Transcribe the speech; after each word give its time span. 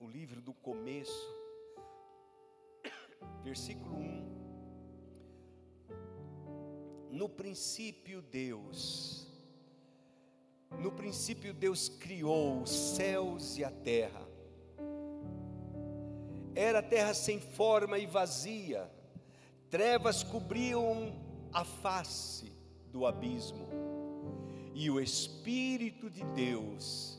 o 0.00 0.06
livro 0.06 0.40
do 0.40 0.54
começo, 0.54 1.36
versículo 3.42 3.96
1. 3.96 4.28
No 7.10 7.28
princípio, 7.28 8.22
Deus, 8.22 9.26
no 10.78 10.92
princípio, 10.92 11.52
Deus 11.52 11.88
criou 11.88 12.62
os 12.62 12.70
céus 12.70 13.56
e 13.58 13.64
a 13.64 13.70
terra. 13.70 14.28
Era 16.54 16.82
terra 16.82 17.14
sem 17.14 17.40
forma 17.40 17.98
e 17.98 18.06
vazia, 18.06 18.88
trevas 19.70 20.22
cobriam 20.22 21.12
a 21.52 21.64
face 21.64 22.52
do 22.92 23.04
abismo, 23.06 23.66
e 24.74 24.90
o 24.90 25.00
Espírito 25.00 26.08
de 26.08 26.22
Deus 26.24 27.18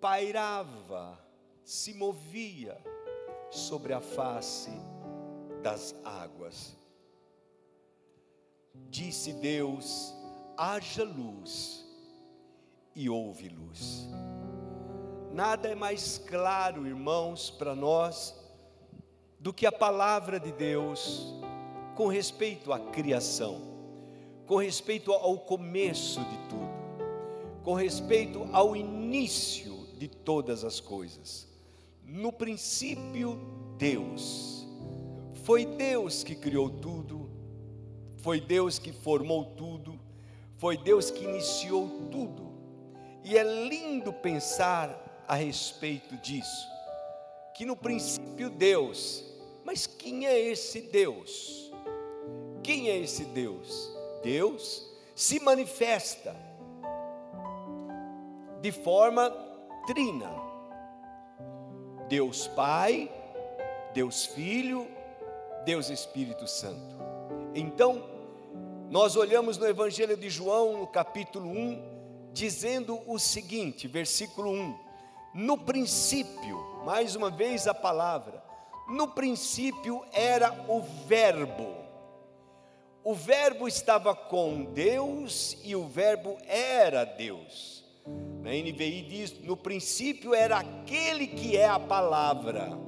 pairava, 0.00 1.21
se 1.64 1.94
movia 1.94 2.76
sobre 3.50 3.92
a 3.92 4.00
face 4.00 4.70
das 5.62 5.94
águas. 6.04 6.76
Disse 8.88 9.32
Deus: 9.34 10.14
haja 10.56 11.04
luz, 11.04 11.84
e 12.94 13.08
houve 13.08 13.48
luz. 13.48 14.08
Nada 15.32 15.68
é 15.68 15.74
mais 15.74 16.18
claro, 16.18 16.86
irmãos, 16.86 17.50
para 17.50 17.74
nós, 17.74 18.38
do 19.38 19.52
que 19.52 19.66
a 19.66 19.72
palavra 19.72 20.38
de 20.38 20.52
Deus 20.52 21.34
com 21.94 22.06
respeito 22.06 22.72
à 22.72 22.78
criação, 22.78 23.60
com 24.46 24.56
respeito 24.56 25.12
ao 25.12 25.38
começo 25.38 26.20
de 26.20 26.36
tudo, 26.48 27.62
com 27.62 27.74
respeito 27.74 28.48
ao 28.52 28.76
início 28.76 29.86
de 29.96 30.08
todas 30.08 30.64
as 30.64 30.80
coisas. 30.80 31.51
No 32.12 32.30
princípio, 32.30 33.40
Deus. 33.78 34.66
Foi 35.44 35.64
Deus 35.64 36.22
que 36.22 36.34
criou 36.34 36.68
tudo, 36.68 37.30
foi 38.18 38.38
Deus 38.38 38.78
que 38.78 38.92
formou 38.92 39.46
tudo, 39.56 39.98
foi 40.58 40.76
Deus 40.76 41.10
que 41.10 41.24
iniciou 41.24 41.88
tudo. 42.10 42.52
E 43.24 43.38
é 43.38 43.42
lindo 43.42 44.12
pensar 44.12 45.24
a 45.26 45.34
respeito 45.34 46.14
disso, 46.18 46.68
que 47.54 47.64
no 47.64 47.74
princípio 47.74 48.50
Deus, 48.50 49.24
mas 49.64 49.86
quem 49.86 50.26
é 50.26 50.38
esse 50.38 50.82
Deus? 50.82 51.72
Quem 52.62 52.90
é 52.90 52.98
esse 52.98 53.24
Deus? 53.24 53.90
Deus 54.22 54.86
se 55.16 55.40
manifesta 55.40 56.36
de 58.60 58.70
forma 58.70 59.30
trina. 59.86 60.51
Deus 62.12 62.46
Pai, 62.46 63.10
Deus 63.94 64.26
Filho, 64.26 64.86
Deus 65.64 65.88
Espírito 65.88 66.46
Santo. 66.46 66.94
Então, 67.54 68.04
nós 68.90 69.16
olhamos 69.16 69.56
no 69.56 69.66
Evangelho 69.66 70.14
de 70.14 70.28
João, 70.28 70.80
no 70.80 70.86
capítulo 70.86 71.48
1, 71.48 72.30
dizendo 72.30 73.00
o 73.06 73.18
seguinte, 73.18 73.88
versículo 73.88 74.50
1: 74.50 74.78
No 75.32 75.56
princípio, 75.56 76.82
mais 76.84 77.16
uma 77.16 77.30
vez 77.30 77.66
a 77.66 77.72
palavra, 77.72 78.44
no 78.86 79.08
princípio 79.08 80.04
era 80.12 80.52
o 80.68 80.82
Verbo 80.82 81.80
o 83.04 83.14
Verbo 83.14 83.66
estava 83.66 84.14
com 84.14 84.62
Deus 84.62 85.58
e 85.64 85.74
o 85.74 85.88
Verbo 85.88 86.38
era 86.46 87.04
Deus. 87.04 87.81
Na 88.42 88.50
NVI 88.50 89.02
diz: 89.02 89.40
no 89.40 89.56
princípio 89.56 90.34
era 90.34 90.58
aquele 90.58 91.26
que 91.26 91.56
é 91.56 91.68
a 91.68 91.78
palavra. 91.78 92.78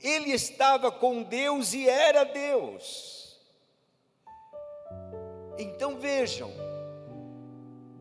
Ele 0.00 0.30
estava 0.30 0.92
com 0.92 1.22
Deus 1.22 1.74
e 1.74 1.88
era 1.88 2.24
Deus. 2.24 3.36
Então 5.58 5.98
vejam, 5.98 6.52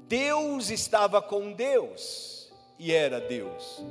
Deus 0.07 0.69
estava 0.69 1.22
com 1.22 1.51
Deus 1.51 2.53
e 2.78 2.94
era 2.94 3.19
Deus. 3.19 3.84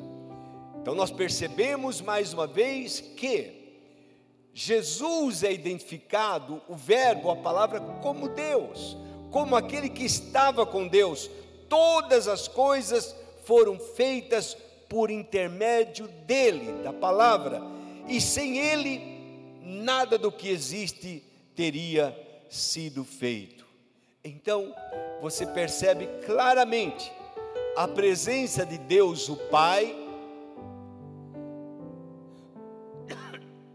Então 0.80 0.94
nós 0.94 1.10
percebemos 1.10 2.00
mais 2.00 2.32
uma 2.32 2.46
vez 2.46 3.00
que 3.00 3.56
Jesus 4.54 5.42
é 5.42 5.52
identificado, 5.52 6.62
o 6.68 6.74
Verbo, 6.74 7.30
a 7.30 7.36
palavra, 7.36 7.80
como 8.00 8.28
Deus, 8.28 8.96
como 9.30 9.56
aquele 9.56 9.90
que 9.90 10.04
estava 10.04 10.64
com 10.64 10.86
Deus. 10.86 11.28
Todas 11.68 12.28
as 12.28 12.48
coisas 12.48 13.14
foram 13.44 13.78
feitas 13.78 14.56
por 14.88 15.10
intermédio 15.10 16.08
dele, 16.26 16.82
da 16.82 16.92
palavra, 16.92 17.62
e 18.08 18.20
sem 18.20 18.58
ele, 18.58 19.00
nada 19.62 20.16
do 20.16 20.30
que 20.30 20.48
existe 20.48 21.22
teria 21.54 22.16
sido 22.48 23.04
feito. 23.04 23.66
Então, 24.22 24.74
você 25.20 25.46
percebe 25.46 26.06
claramente 26.24 27.12
a 27.76 27.86
presença 27.86 28.64
de 28.64 28.78
Deus, 28.78 29.28
o 29.28 29.36
Pai, 29.36 29.94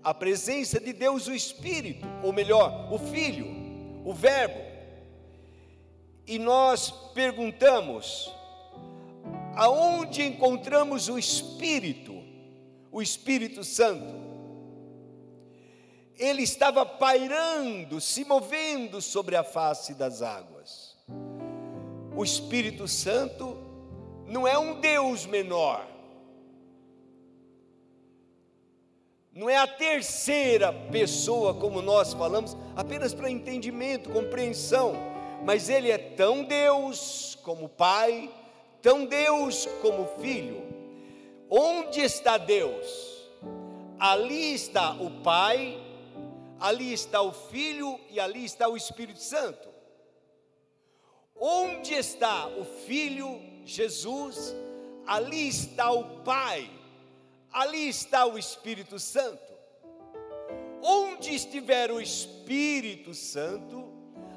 a 0.04 0.14
presença 0.14 0.80
de 0.80 0.94
Deus, 0.94 1.28
o 1.28 1.34
Espírito, 1.34 2.08
ou 2.24 2.34
melhor, 2.34 2.92
o 2.92 2.98
Filho, 2.98 3.48
o 4.04 4.14
Verbo. 4.14 4.71
E 6.32 6.40
nós 6.40 6.90
perguntamos: 7.14 8.34
aonde 9.54 10.24
encontramos 10.24 11.10
o 11.10 11.20
Espírito, 11.20 12.24
o 12.90 13.02
Espírito 13.02 13.66
Santo? 13.66 14.16
Ele 16.18 16.42
estava 16.42 16.86
pairando, 16.86 18.00
se 18.00 18.24
movendo 18.24 19.02
sobre 19.02 19.36
a 19.36 19.44
face 19.44 19.94
das 19.94 20.22
águas. 20.22 20.96
O 22.16 22.24
Espírito 22.24 22.88
Santo 22.88 23.58
não 24.26 24.48
é 24.48 24.58
um 24.58 24.80
Deus 24.80 25.26
menor, 25.26 25.86
não 29.34 29.50
é 29.50 29.58
a 29.58 29.68
terceira 29.68 30.72
pessoa, 30.72 31.54
como 31.54 31.82
nós 31.82 32.14
falamos, 32.14 32.56
apenas 32.74 33.14
para 33.14 33.30
entendimento, 33.30 34.10
compreensão, 34.10 35.11
mas 35.44 35.70
Ele 35.70 35.90
é 35.90 35.98
tão 35.98 36.44
Deus 36.44 37.38
como 37.44 37.70
Pai, 37.70 38.30
tão 38.82 39.06
Deus 39.06 39.68
como 39.82 40.06
Filho. 40.20 40.64
Onde 41.50 42.02
está 42.02 42.38
Deus? 42.38 43.30
Ali 44.00 44.54
está 44.54 44.94
o 44.94 45.22
Pai, 45.22 45.78
ali 46.60 46.94
está 46.94 47.22
o 47.22 47.32
Filho 47.32 48.00
e 48.10 48.20
ali 48.20 48.46
está 48.46 48.68
o 48.68 48.78
Espírito 48.78 49.20
Santo. 49.20 49.70
Onde 51.36 51.94
está 51.94 52.48
o 52.48 52.64
Filho, 52.64 53.42
Jesus? 53.66 54.56
Ali 55.06 55.48
está 55.48 55.92
o 55.92 56.22
Pai 56.22 56.82
ali 57.52 57.90
está 57.90 58.26
o 58.26 58.38
Espírito 58.38 58.98
Santo. 58.98 59.52
Onde 60.82 61.36
estiver 61.36 61.92
o 61.92 62.02
Espírito 62.02 63.14
Santo, 63.14 63.91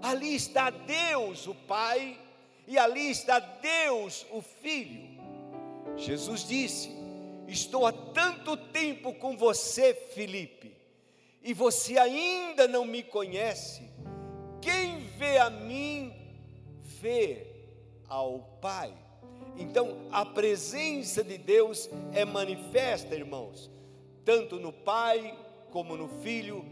ali 0.05 0.35
está 0.35 0.69
Deus, 0.69 1.47
o 1.47 1.55
Pai, 1.55 2.19
e 2.67 2.77
ali 2.77 3.11
está 3.11 3.39
Deus, 3.39 4.27
o 4.31 4.43
Filho. 4.43 5.09
Jesus 5.97 6.47
disse: 6.47 6.91
Estou 7.49 7.87
há 7.87 7.93
tanto 7.93 8.57
tempo 8.57 9.15
com 9.15 9.35
você, 9.35 9.95
Felipe, 9.95 10.77
e 11.43 11.55
você 11.55 11.99
ainda 11.99 12.69
não 12.69 12.85
me 12.85 13.03
conhece. 13.03 13.83
Quem 14.61 15.01
vê 15.19 15.39
a 15.39 15.49
mim, 15.49 16.13
vê 16.83 17.47
ao 18.07 18.41
Pai. 18.61 18.93
Então, 19.57 20.09
a 20.11 20.27
presença 20.27 21.25
de 21.25 21.39
Deus 21.39 21.89
é 22.13 22.25
manifesta, 22.25 23.15
irmãos, 23.15 23.71
tanto 24.25 24.59
no 24.59 24.73
Pai, 24.73 25.39
como 25.71 25.97
no 25.97 26.09
Filho, 26.21 26.65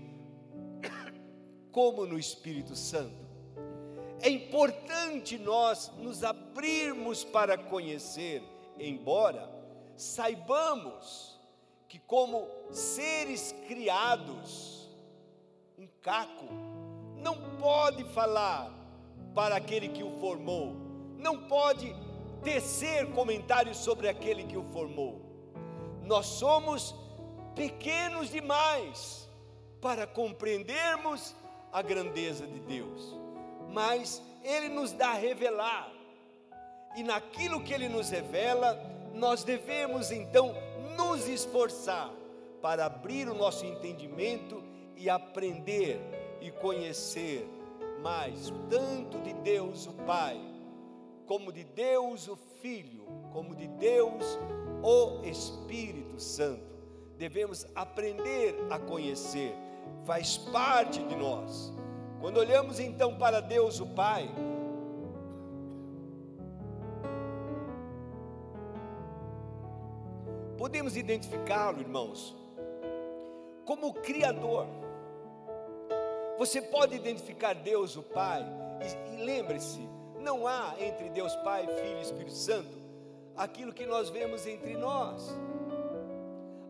como 1.71 2.05
no 2.05 2.19
Espírito 2.19 2.75
Santo. 2.75 3.22
É 4.23 4.31
importante 4.31 5.37
nós 5.37 5.91
nos 5.99 6.23
abrirmos 6.23 7.25
para 7.25 7.59
conhecer, 7.59 8.41
embora 8.79 9.51
saibamos 9.97 11.41
que, 11.89 11.99
como 11.99 12.49
seres 12.71 13.53
criados, 13.67 14.89
um 15.77 15.89
caco 16.01 16.47
não 17.17 17.37
pode 17.59 18.05
falar 18.05 18.73
para 19.35 19.57
aquele 19.57 19.89
que 19.89 20.05
o 20.05 20.19
formou, 20.21 20.77
não 21.19 21.49
pode 21.49 21.93
tecer 22.45 23.11
comentários 23.13 23.77
sobre 23.79 24.09
aquele 24.09 24.45
que 24.45 24.57
o 24.57 24.65
formou. 24.71 25.21
Nós 26.05 26.27
somos 26.27 26.95
pequenos 27.57 28.31
demais 28.31 29.29
para 29.81 30.07
compreendermos 30.07 31.35
a 31.73 31.83
grandeza 31.83 32.47
de 32.47 32.61
Deus, 32.61 33.17
mas 33.73 34.23
Ele 34.45 34.69
nos 34.69 34.93
dá 34.93 35.11
a 35.11 35.15
revelar, 35.15 35.91
e 36.95 37.03
naquilo 37.03 37.63
que 37.63 37.73
Ele 37.73 37.89
nos 37.89 38.11
revela, 38.11 38.79
nós 39.15 39.43
devemos 39.45 40.11
então 40.11 40.55
nos 40.97 41.27
esforçar 41.27 42.11
para 42.61 42.87
abrir 42.87 43.29
o 43.29 43.35
nosso 43.35 43.65
entendimento 43.65 44.63
e 44.97 45.09
aprender 45.09 46.01
e 46.41 46.51
conhecer 46.51 47.49
mais 48.03 48.53
tanto 48.69 49.19
de 49.21 49.33
Deus 49.35 49.87
o 49.87 49.93
Pai, 49.93 50.39
como 51.27 51.53
de 51.53 51.65
Deus 51.65 52.29
o 52.29 52.37
Filho, 52.37 53.07
como 53.33 53.55
de 53.55 53.69
Deus 53.69 54.39
o 54.83 55.25
Espírito 55.25 56.21
Santo. 56.21 56.73
Devemos 57.17 57.67
aprender 57.75 58.57
a 58.71 58.79
conhecer, 58.79 59.55
faz 60.05 60.37
parte 60.37 61.03
de 61.05 61.17
nós. 61.17 61.73
Quando 62.23 62.39
olhamos 62.39 62.79
então 62.79 63.19
para 63.19 63.41
Deus 63.41 63.81
o 63.81 63.87
Pai, 63.87 64.31
podemos 70.57 70.97
identificá-lo, 70.97 71.81
irmãos, 71.81 72.35
como 73.65 73.93
Criador. 73.95 74.67
Você 76.39 76.63
pode 76.63 76.95
identificar 76.95 77.55
Deus, 77.55 77.97
o 77.97 78.03
Pai, 78.03 78.47
e, 78.81 79.15
e 79.15 79.25
lembre-se: 79.25 79.81
não 80.21 80.47
há 80.47 80.77
entre 80.79 81.09
Deus 81.11 81.35
Pai, 81.37 81.67
Filho 81.67 81.99
e 81.99 82.03
Espírito 82.03 82.37
Santo 82.37 82.81
aquilo 83.37 83.73
que 83.73 83.85
nós 83.85 84.11
vemos 84.11 84.47
entre 84.47 84.77
nós. 84.77 85.37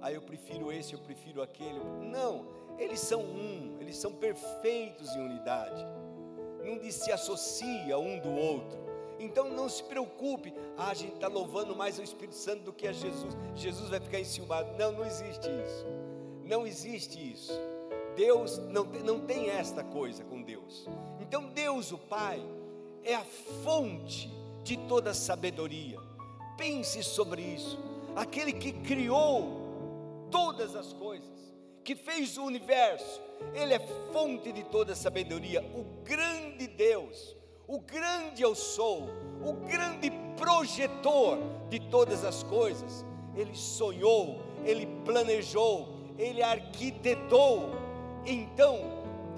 Ah, 0.00 0.10
eu 0.10 0.22
prefiro 0.22 0.72
esse, 0.72 0.94
eu 0.94 0.98
prefiro 0.98 1.42
aquele. 1.42 1.78
Não, 2.00 2.46
eles 2.78 3.00
são 3.00 3.20
um, 3.20 3.76
eles 3.80 3.96
são 3.96 4.12
perfeitos 4.12 5.14
em 5.14 5.20
unidade. 5.20 5.84
Não 6.64 6.90
se 6.90 7.10
associa 7.10 7.98
um 7.98 8.18
do 8.18 8.30
outro. 8.30 8.82
Então 9.18 9.50
não 9.50 9.68
se 9.68 9.84
preocupe, 9.84 10.52
ah, 10.76 10.88
a 10.88 10.94
gente 10.94 11.14
está 11.14 11.28
louvando 11.28 11.76
mais 11.76 11.98
o 11.98 12.02
Espírito 12.02 12.34
Santo 12.34 12.64
do 12.64 12.72
que 12.72 12.88
a 12.88 12.92
Jesus. 12.92 13.36
Jesus 13.54 13.88
vai 13.88 14.00
ficar 14.00 14.18
enciumado. 14.18 14.76
Não, 14.76 14.92
não 14.92 15.04
existe 15.04 15.48
isso. 15.48 15.86
Não 16.44 16.66
existe 16.66 17.32
isso. 17.32 17.52
Deus 18.16 18.58
não, 18.58 18.84
não 18.84 19.20
tem 19.20 19.48
esta 19.48 19.84
coisa 19.84 20.24
com 20.24 20.42
Deus. 20.42 20.88
Então 21.20 21.46
Deus, 21.46 21.92
o 21.92 21.98
Pai, 21.98 22.42
é 23.04 23.14
a 23.14 23.24
fonte 23.64 24.30
de 24.62 24.76
toda 24.76 25.14
sabedoria. 25.14 25.98
Pense 26.56 27.02
sobre 27.02 27.42
isso. 27.42 27.78
Aquele 28.14 28.52
que 28.52 28.72
criou 28.72 29.62
todas 30.30 30.74
as 30.76 30.92
coisas, 30.92 31.31
que 31.84 31.94
fez 31.94 32.38
o 32.38 32.44
universo, 32.44 33.20
Ele 33.54 33.74
é 33.74 33.80
fonte 34.12 34.52
de 34.52 34.64
toda 34.64 34.94
sabedoria, 34.94 35.62
o 35.74 36.02
grande 36.04 36.66
Deus 36.66 37.36
o 37.72 37.80
grande 37.80 38.42
eu 38.42 38.54
sou, 38.54 39.08
o 39.42 39.54
grande 39.66 40.10
projetor 40.36 41.38
de 41.70 41.80
todas 41.80 42.22
as 42.22 42.42
coisas. 42.42 43.02
Ele 43.34 43.54
sonhou, 43.56 44.42
ele 44.62 44.86
planejou, 45.06 45.88
ele 46.18 46.42
arquitetou. 46.42 47.70
Então, 48.26 48.78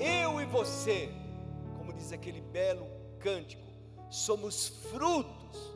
eu 0.01 0.41
e 0.41 0.47
você, 0.47 1.09
como 1.79 1.93
diz 1.93 2.11
aquele 2.11 2.41
belo 2.41 2.89
cântico, 3.21 3.63
somos 4.11 4.67
frutos 4.91 5.73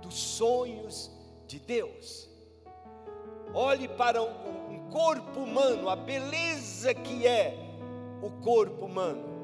dos 0.00 0.14
sonhos 0.14 1.10
de 1.48 1.58
Deus. 1.58 2.30
Olhe 3.52 3.88
para 3.88 4.22
um 4.22 4.55
corpo 4.96 5.40
humano, 5.40 5.90
a 5.90 5.96
beleza 5.96 6.94
que 6.94 7.26
é 7.26 7.54
o 8.22 8.30
corpo 8.42 8.86
humano 8.86 9.36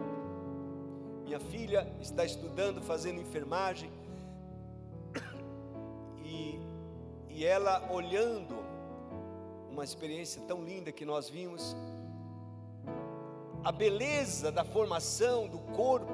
minha 1.33 1.41
filha 1.41 1.91
está 1.99 2.27
estudando, 2.27 2.83
fazendo 2.83 3.19
enfermagem, 3.19 3.91
e, 6.23 6.61
e 7.31 7.43
ela 7.43 7.91
olhando 7.91 8.55
uma 9.71 9.83
experiência 9.83 10.43
tão 10.43 10.63
linda 10.63 10.93
que 10.93 11.07
nós 11.07 11.31
vimos, 11.31 11.75
a 13.65 13.73
beleza 13.73 14.53
da 14.53 14.63
formação 14.63 15.49
do 15.49 15.59
corpo, 15.75 16.13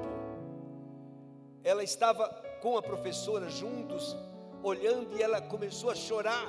ela 1.65 1.83
estava 1.83 2.25
com 2.61 2.77
a 2.77 2.81
professora 2.81 3.49
juntos, 3.49 4.15
olhando 4.63 5.17
e 5.17 5.21
ela 5.21 5.41
começou 5.41 5.89
a 5.89 5.95
chorar. 5.95 6.47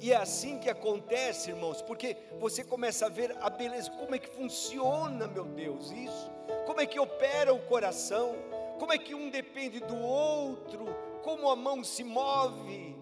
E 0.00 0.12
é 0.12 0.16
assim 0.16 0.58
que 0.58 0.70
acontece, 0.70 1.50
irmãos, 1.50 1.82
porque 1.82 2.16
você 2.40 2.64
começa 2.64 3.06
a 3.06 3.08
ver 3.08 3.36
a 3.40 3.50
beleza, 3.50 3.90
como 3.90 4.14
é 4.14 4.18
que 4.18 4.28
funciona, 4.28 5.28
meu 5.28 5.44
Deus, 5.44 5.92
isso 5.92 6.30
como 6.70 6.80
é 6.80 6.86
que 6.86 7.00
opera 7.00 7.52
o 7.52 7.58
coração, 7.62 8.36
como 8.78 8.92
é 8.92 8.98
que 8.98 9.14
um 9.14 9.28
depende 9.28 9.80
do 9.80 10.00
outro, 10.00 10.86
como 11.22 11.50
a 11.50 11.56
mão 11.56 11.82
se 11.82 12.04
move. 12.04 12.96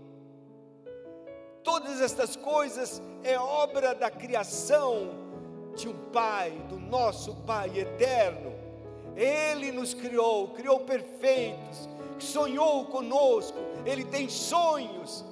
Todas 1.63 2.01
estas 2.01 2.35
coisas 2.35 3.03
é 3.23 3.39
obra 3.39 3.95
da 3.95 4.11
criação 4.11 5.11
de 5.77 5.89
um 5.89 6.11
Pai, 6.11 6.51
do 6.69 6.79
nosso 6.79 7.35
Pai 7.43 7.79
eterno. 7.79 8.55
Ele 9.15 9.71
nos 9.71 9.93
criou, 9.93 10.49
criou 10.49 10.81
perfeitos, 10.81 11.89
sonhou 12.19 12.87
conosco, 12.87 13.59
Ele 13.85 14.05
tem 14.05 14.29
sonhos, 14.29 15.25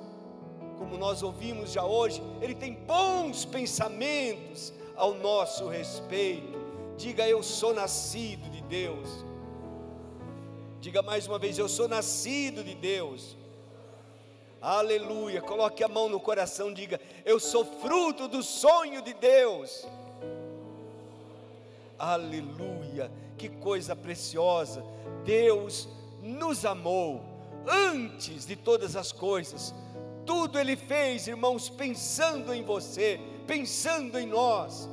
como 0.79 0.97
nós 0.97 1.23
ouvimos 1.23 1.73
já 1.73 1.85
hoje, 1.85 2.23
Ele 2.41 2.55
tem 2.55 2.73
bons 2.73 3.45
pensamentos 3.45 4.73
ao 4.95 5.15
nosso 5.15 5.69
respeito. 5.69 6.57
Diga 6.97 7.29
eu 7.29 7.43
sou 7.43 7.75
nascido 7.75 8.49
de 8.51 8.63
Deus. 8.63 9.25
Diga 10.81 11.03
mais 11.03 11.27
uma 11.27 11.39
vez, 11.39 11.59
eu 11.59 11.69
sou 11.69 11.89
nascido 11.89 12.63
de 12.63 12.75
Deus. 12.75 13.37
Aleluia. 14.61 15.43
Coloque 15.43 15.85
a 15.85 15.89
mão 15.89 16.09
no 16.09 16.19
coração, 16.19 16.73
diga, 16.73 17.01
eu 17.25 17.39
sou 17.39 17.65
fruto 17.65 18.29
do 18.29 18.43
sonho 18.43 19.03
de 19.03 19.15
Deus. 19.15 19.87
Aleluia. 21.99 23.11
Que 23.37 23.49
coisa 23.49 23.95
preciosa. 23.95 24.85
Deus 25.25 25.89
nos 26.23 26.65
amou 26.65 27.23
antes 27.67 28.47
de 28.47 28.57
todas 28.57 28.97
as 28.97 29.13
coisas. 29.13 29.75
Tudo 30.27 30.59
ele 30.59 30.77
fez, 30.77 31.27
irmãos, 31.29 31.69
pensando 31.69 32.53
em 32.53 32.63
você, 32.63 33.21
pensando 33.47 34.19
em 34.19 34.27
nós. 34.27 34.89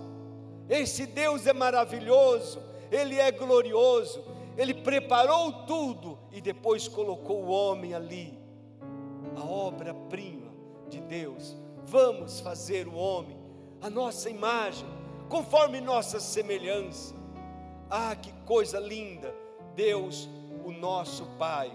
Esse 0.69 1.06
Deus 1.06 1.45
é 1.47 1.53
maravilhoso, 1.53 2.62
Ele 2.91 3.19
é 3.19 3.31
glorioso, 3.31 4.24
Ele 4.57 4.74
preparou 4.74 5.65
tudo 5.65 6.18
e 6.31 6.39
depois 6.39 6.88
colocou 6.88 7.44
o 7.44 7.50
homem 7.50 7.94
ali, 7.94 8.38
a 9.35 9.44
obra-prima 9.44 10.51
de 10.89 11.01
Deus. 11.01 11.58
Vamos 11.86 12.39
fazer 12.39 12.88
o 12.88 12.96
homem, 12.96 13.38
a 13.81 13.89
nossa 13.89 14.29
imagem, 14.29 14.88
conforme 15.27 15.81
nossa 15.81 16.19
semelhança. 16.19 17.13
Ah, 17.89 18.15
que 18.15 18.31
coisa 18.46 18.79
linda! 18.79 19.34
Deus, 19.75 20.29
o 20.63 20.72
nosso 20.72 21.25
Pai. 21.38 21.72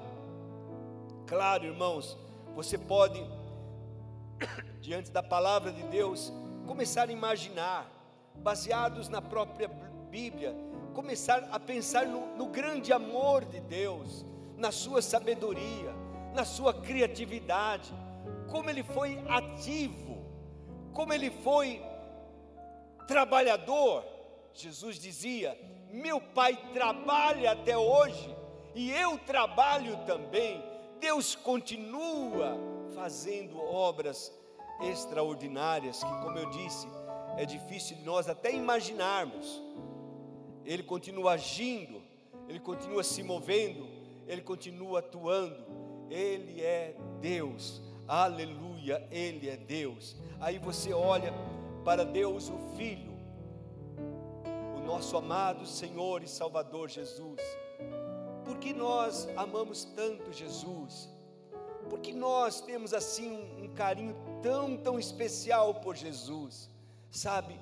Claro, 1.26 1.64
irmãos, 1.64 2.16
você 2.54 2.78
pode, 2.78 3.20
diante 4.80 5.10
da 5.10 5.22
palavra 5.22 5.72
de 5.72 5.82
Deus, 5.84 6.32
começar 6.66 7.08
a 7.08 7.12
imaginar 7.12 7.90
baseados 8.36 9.08
na 9.08 9.20
própria 9.20 9.68
Bíblia, 10.10 10.54
começar 10.94 11.48
a 11.50 11.60
pensar 11.60 12.06
no, 12.06 12.36
no 12.36 12.46
grande 12.46 12.92
amor 12.92 13.44
de 13.44 13.60
Deus, 13.60 14.24
na 14.56 14.72
sua 14.72 15.02
sabedoria, 15.02 15.94
na 16.34 16.44
sua 16.44 16.72
criatividade, 16.72 17.92
como 18.50 18.70
ele 18.70 18.82
foi 18.82 19.22
ativo, 19.28 20.24
como 20.92 21.12
ele 21.12 21.30
foi 21.30 21.82
trabalhador. 23.06 24.04
Jesus 24.54 24.98
dizia: 24.98 25.58
Meu 25.90 26.20
pai 26.20 26.58
trabalha 26.72 27.52
até 27.52 27.76
hoje 27.76 28.34
e 28.74 28.90
eu 28.90 29.18
trabalho 29.18 29.96
também. 30.06 30.64
Deus 31.00 31.34
continua 31.34 32.77
fazendo 32.98 33.56
obras 33.60 34.36
extraordinárias 34.80 36.02
que, 36.02 36.10
como 36.20 36.36
eu 36.36 36.50
disse, 36.50 36.88
é 37.36 37.46
difícil 37.46 37.96
de 37.96 38.02
nós 38.02 38.28
até 38.28 38.52
imaginarmos. 38.52 39.62
Ele 40.64 40.82
continua 40.82 41.32
agindo, 41.32 42.02
ele 42.48 42.58
continua 42.58 43.04
se 43.04 43.22
movendo, 43.22 43.86
ele 44.26 44.42
continua 44.42 44.98
atuando. 44.98 45.64
Ele 46.10 46.60
é 46.60 46.96
Deus. 47.20 47.80
Aleluia, 48.08 49.06
ele 49.12 49.48
é 49.48 49.56
Deus. 49.56 50.16
Aí 50.40 50.58
você 50.58 50.92
olha 50.92 51.32
para 51.84 52.04
Deus, 52.04 52.48
o 52.48 52.58
Filho, 52.76 53.12
o 54.76 54.80
nosso 54.80 55.16
amado 55.16 55.64
Senhor 55.66 56.24
e 56.24 56.28
Salvador 56.28 56.88
Jesus. 56.88 57.40
Porque 58.44 58.72
nós 58.72 59.28
amamos 59.36 59.84
tanto 59.84 60.32
Jesus? 60.32 61.08
Porque 61.88 62.12
nós 62.12 62.60
temos 62.60 62.92
assim 62.92 63.50
um 63.62 63.68
carinho 63.68 64.14
tão, 64.42 64.76
tão 64.76 64.98
especial 64.98 65.74
por 65.74 65.96
Jesus? 65.96 66.68
sabe? 67.10 67.58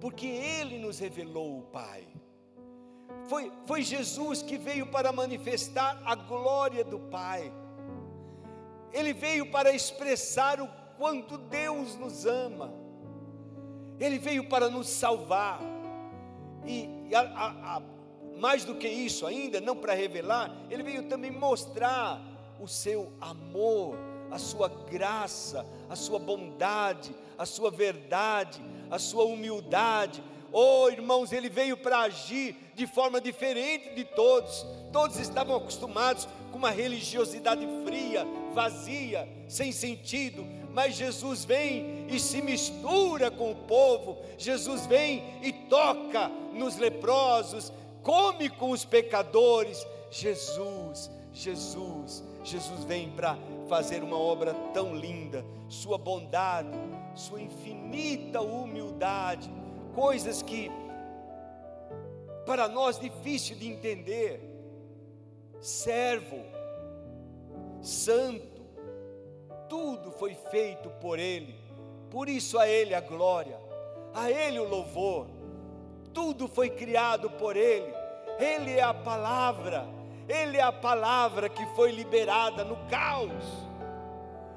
Porque 0.00 0.26
Ele 0.26 0.78
nos 0.78 0.98
revelou 0.98 1.58
o 1.58 1.62
Pai. 1.62 2.06
Foi, 3.26 3.52
foi 3.66 3.82
Jesus 3.82 4.42
que 4.42 4.56
veio 4.56 4.86
para 4.86 5.12
manifestar 5.12 6.00
a 6.04 6.14
glória 6.14 6.84
do 6.84 6.98
Pai. 6.98 7.52
ele 8.92 9.12
veio 9.12 9.50
para 9.50 9.72
expressar 9.72 10.60
o 10.60 10.68
quanto 10.96 11.38
Deus 11.38 11.96
nos 11.96 12.26
ama, 12.26 12.72
ele 14.00 14.18
veio 14.18 14.48
para 14.48 14.68
nos 14.68 14.88
salvar, 14.88 15.60
e, 16.66 17.08
e 17.08 17.14
a, 17.14 17.20
a, 17.20 17.76
a, 17.76 17.82
mais 18.38 18.64
do 18.64 18.74
que 18.74 18.88
isso 18.88 19.26
ainda, 19.26 19.60
não 19.60 19.76
para 19.76 19.94
revelar, 19.94 20.50
ele 20.68 20.82
veio 20.82 21.04
também 21.08 21.30
mostrar 21.30 22.20
o 22.60 22.68
seu 22.68 23.12
amor, 23.20 23.96
a 24.30 24.38
sua 24.38 24.68
graça, 24.68 25.66
a 25.88 25.96
sua 25.96 26.18
bondade, 26.18 27.14
a 27.36 27.46
sua 27.46 27.70
verdade, 27.70 28.62
a 28.90 28.98
sua 28.98 29.24
humildade. 29.24 30.22
Oh, 30.52 30.88
irmãos, 30.90 31.32
ele 31.32 31.48
veio 31.48 31.76
para 31.76 32.00
agir 32.00 32.56
de 32.74 32.86
forma 32.86 33.20
diferente 33.20 33.94
de 33.94 34.04
todos. 34.04 34.66
Todos 34.92 35.18
estavam 35.18 35.56
acostumados 35.56 36.28
com 36.50 36.58
uma 36.58 36.70
religiosidade 36.70 37.66
fria, 37.84 38.26
vazia, 38.52 39.28
sem 39.48 39.72
sentido, 39.72 40.44
mas 40.72 40.96
Jesus 40.96 41.44
vem 41.44 42.06
e 42.08 42.18
se 42.18 42.42
mistura 42.42 43.30
com 43.30 43.52
o 43.52 43.56
povo. 43.56 44.18
Jesus 44.36 44.86
vem 44.86 45.22
e 45.42 45.52
toca 45.52 46.28
nos 46.52 46.76
leprosos, 46.76 47.72
come 48.02 48.50
com 48.50 48.70
os 48.70 48.84
pecadores. 48.84 49.86
Jesus, 50.10 51.08
Jesus, 51.32 52.24
Jesus 52.42 52.84
vem 52.84 53.10
para 53.10 53.36
fazer 53.68 54.02
uma 54.02 54.18
obra 54.18 54.54
tão 54.72 54.94
linda, 54.94 55.44
sua 55.68 55.98
bondade, 55.98 56.70
sua 57.14 57.40
infinita 57.40 58.40
humildade, 58.40 59.50
coisas 59.94 60.42
que 60.42 60.70
para 62.46 62.68
nós 62.68 62.98
difícil 62.98 63.56
de 63.56 63.68
entender. 63.68 64.40
Servo, 65.60 66.38
santo, 67.82 68.62
tudo 69.68 70.10
foi 70.10 70.34
feito 70.34 70.88
por 71.00 71.18
ele. 71.18 71.54
Por 72.10 72.28
isso 72.28 72.58
a 72.58 72.66
ele 72.66 72.94
a 72.94 73.00
glória, 73.00 73.60
a 74.12 74.30
ele 74.30 74.58
o 74.58 74.68
louvor. 74.68 75.28
Tudo 76.12 76.48
foi 76.48 76.70
criado 76.70 77.30
por 77.30 77.56
ele. 77.56 77.94
Ele 78.38 78.72
é 78.72 78.82
a 78.82 78.94
palavra 78.94 79.86
ele 80.30 80.56
é 80.56 80.62
a 80.62 80.72
palavra 80.72 81.48
que 81.48 81.64
foi 81.74 81.90
liberada 81.90 82.64
no 82.64 82.76
caos. 82.88 83.44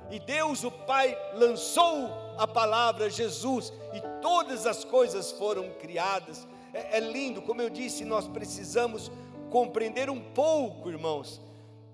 E 0.10 0.20
Deus, 0.20 0.64
o 0.64 0.72
Pai, 0.72 1.18
lançou 1.34 2.10
a 2.38 2.48
palavra 2.48 3.10
Jesus, 3.10 3.74
e 3.94 4.02
todas 4.22 4.68
as 4.68 4.84
coisas 4.84 5.32
foram 5.32 5.70
criadas. 5.80 6.48
É, 6.74 6.98
é 6.98 7.00
lindo, 7.00 7.42
como 7.42 7.62
eu 7.62 7.70
disse, 7.70 8.06
nós 8.06 8.28
precisamos 8.28 9.12
compreender 9.50 10.10
um 10.10 10.20
pouco, 10.20 10.90
irmãos, 10.90 11.42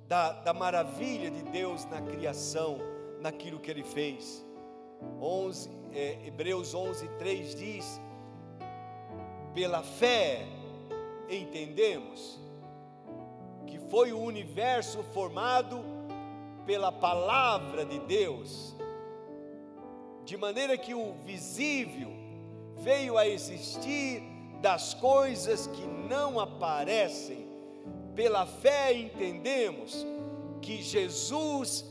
da, 0.08 0.32
da 0.34 0.54
maravilha 0.54 1.32
de 1.32 1.44
Deus 1.44 1.86
na 1.86 2.02
criação, 2.02 2.78
naquilo 3.22 3.60
que 3.60 3.72
Ele 3.72 3.84
fez. 3.84 4.46
11, 5.22 5.70
é, 5.94 6.18
Hebreus 6.26 6.74
11, 6.74 7.08
3 7.18 7.56
diz: 7.56 8.02
pela 9.54 9.82
fé 9.82 10.46
entendemos 11.30 12.39
que 13.70 13.80
foi 13.90 14.12
o 14.12 14.20
universo 14.20 15.04
formado 15.14 15.80
pela 16.66 16.92
palavra 16.92 17.86
de 17.86 18.00
Deus, 18.00 18.76
de 20.26 20.36
maneira 20.36 20.78
que 20.78 20.94
o 20.94 21.14
visível 21.24 22.12
veio 22.78 23.18
a 23.18 23.28
existir 23.28 24.22
das 24.62 24.94
coisas 24.94 25.68
que 25.68 25.82
não 26.10 26.40
aparecem. 26.40 27.48
Pela 28.16 28.46
fé 28.46 28.94
entendemos 28.94 30.06
que 30.62 30.82
Jesus 30.82 31.86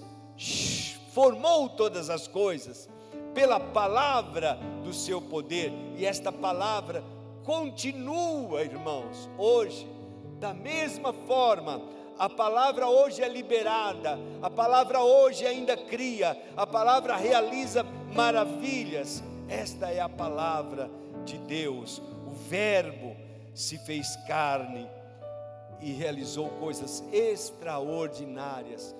formou 1.12 1.68
todas 1.70 2.10
as 2.10 2.28
coisas 2.28 2.88
pela 3.34 3.58
palavra 3.58 4.58
do 4.84 4.92
seu 4.92 5.20
poder, 5.20 5.72
e 5.96 6.04
esta 6.04 6.30
palavra 6.30 7.02
continua, 7.44 8.62
irmãos, 8.62 9.28
hoje 9.38 9.97
da 10.38 10.54
mesma 10.54 11.12
forma, 11.12 11.82
a 12.18 12.28
palavra 12.28 12.88
hoje 12.88 13.22
é 13.22 13.28
liberada, 13.28 14.18
a 14.42 14.48
palavra 14.50 15.02
hoje 15.02 15.46
ainda 15.46 15.76
cria, 15.76 16.36
a 16.56 16.66
palavra 16.66 17.16
realiza 17.16 17.84
maravilhas. 18.14 19.22
Esta 19.48 19.90
é 19.90 20.00
a 20.00 20.08
palavra 20.08 20.90
de 21.24 21.38
Deus. 21.38 22.02
O 22.26 22.30
Verbo 22.30 23.16
se 23.54 23.78
fez 23.78 24.16
carne 24.26 24.88
e 25.80 25.92
realizou 25.92 26.48
coisas 26.50 27.04
extraordinárias 27.12 28.94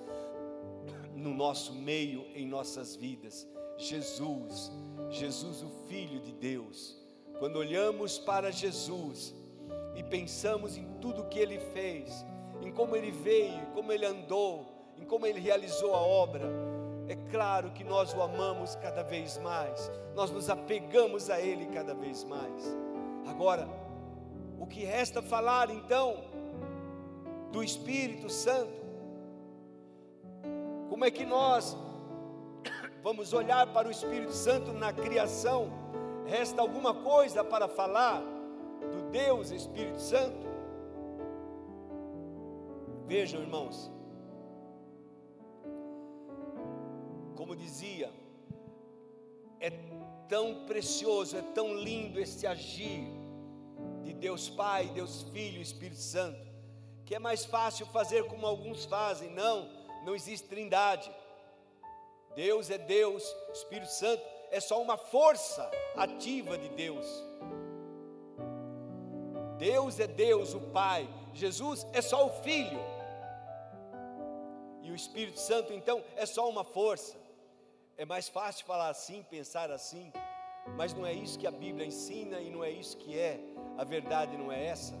no 1.13 1.33
nosso 1.33 1.73
meio, 1.73 2.25
em 2.33 2.45
nossas 2.47 2.95
vidas. 2.95 3.47
Jesus, 3.77 4.71
Jesus, 5.09 5.61
o 5.61 5.69
Filho 5.87 6.19
de 6.19 6.33
Deus. 6.33 6.97
Quando 7.37 7.57
olhamos 7.57 8.17
para 8.17 8.51
Jesus, 8.51 9.33
e 9.95 10.03
pensamos 10.03 10.77
em 10.77 10.85
tudo 10.99 11.25
que 11.25 11.39
ele 11.39 11.59
fez, 11.59 12.25
em 12.61 12.71
como 12.71 12.95
ele 12.95 13.11
veio, 13.11 13.55
em 13.55 13.65
como 13.73 13.91
ele 13.91 14.05
andou, 14.05 14.65
em 14.97 15.05
como 15.05 15.25
ele 15.25 15.39
realizou 15.39 15.93
a 15.93 16.01
obra, 16.01 16.49
é 17.09 17.15
claro 17.31 17.71
que 17.71 17.83
nós 17.83 18.13
o 18.13 18.21
amamos 18.21 18.75
cada 18.75 19.01
vez 19.01 19.39
mais, 19.39 19.91
nós 20.13 20.29
nos 20.29 20.47
apegamos 20.47 21.29
a 21.29 21.39
ele 21.41 21.65
cada 21.67 21.95
vez 21.95 22.23
mais. 22.23 22.77
Agora, 23.27 23.67
o 24.59 24.67
que 24.67 24.83
resta 24.83 25.19
falar 25.19 25.71
então 25.71 26.23
do 27.51 27.63
Espírito 27.63 28.29
Santo? 28.29 28.79
Como 30.87 31.03
é 31.03 31.09
que 31.09 31.25
nós 31.25 31.75
vamos 33.01 33.33
olhar 33.33 33.65
para 33.73 33.87
o 33.87 33.91
Espírito 33.91 34.33
Santo 34.33 34.71
na 34.71 34.93
criação? 34.93 35.71
Resta 36.27 36.61
alguma 36.61 36.93
coisa 36.93 37.43
para 37.43 37.67
falar? 37.67 38.21
Do 38.79 39.09
Deus 39.11 39.51
Espírito 39.51 39.99
Santo. 39.99 40.47
Vejam, 43.05 43.41
irmãos, 43.41 43.91
como 47.35 47.55
dizia, 47.55 48.11
é 49.59 49.71
tão 50.27 50.65
precioso, 50.65 51.37
é 51.37 51.41
tão 51.41 51.73
lindo 51.73 52.19
esse 52.19 52.45
agir 52.45 53.07
de 54.03 54.13
Deus 54.13 54.49
Pai, 54.49 54.87
Deus 54.89 55.23
Filho, 55.31 55.61
Espírito 55.61 55.99
Santo, 55.99 56.39
que 57.05 57.15
é 57.15 57.19
mais 57.19 57.45
fácil 57.45 57.85
fazer 57.87 58.25
como 58.25 58.45
alguns 58.45 58.85
fazem. 58.85 59.31
Não, 59.31 59.69
não 60.05 60.15
existe 60.15 60.47
trindade. 60.47 61.11
Deus 62.35 62.69
é 62.69 62.77
Deus, 62.77 63.23
Espírito 63.51 63.91
Santo 63.91 64.23
é 64.51 64.59
só 64.59 64.81
uma 64.81 64.97
força 64.97 65.69
ativa 65.95 66.57
de 66.57 66.69
Deus. 66.69 67.05
Deus 69.59 69.99
é 69.99 70.07
Deus, 70.07 70.53
o 70.53 70.61
Pai, 70.61 71.07
Jesus 71.33 71.85
é 71.93 72.01
só 72.01 72.25
o 72.25 72.29
Filho, 72.41 72.79
e 74.81 74.91
o 74.91 74.95
Espírito 74.95 75.39
Santo 75.39 75.71
então 75.71 76.01
é 76.15 76.25
só 76.25 76.49
uma 76.49 76.63
força. 76.63 77.15
É 77.95 78.05
mais 78.05 78.27
fácil 78.27 78.65
falar 78.65 78.89
assim, 78.89 79.21
pensar 79.29 79.69
assim, 79.69 80.11
mas 80.75 80.93
não 80.93 81.05
é 81.05 81.13
isso 81.13 81.37
que 81.37 81.45
a 81.45 81.51
Bíblia 81.51 81.85
ensina 81.85 82.39
e 82.39 82.49
não 82.49 82.63
é 82.63 82.71
isso 82.71 82.97
que 82.97 83.17
é. 83.17 83.39
A 83.77 83.83
verdade 83.83 84.35
não 84.35 84.51
é 84.51 84.65
essa. 84.65 84.95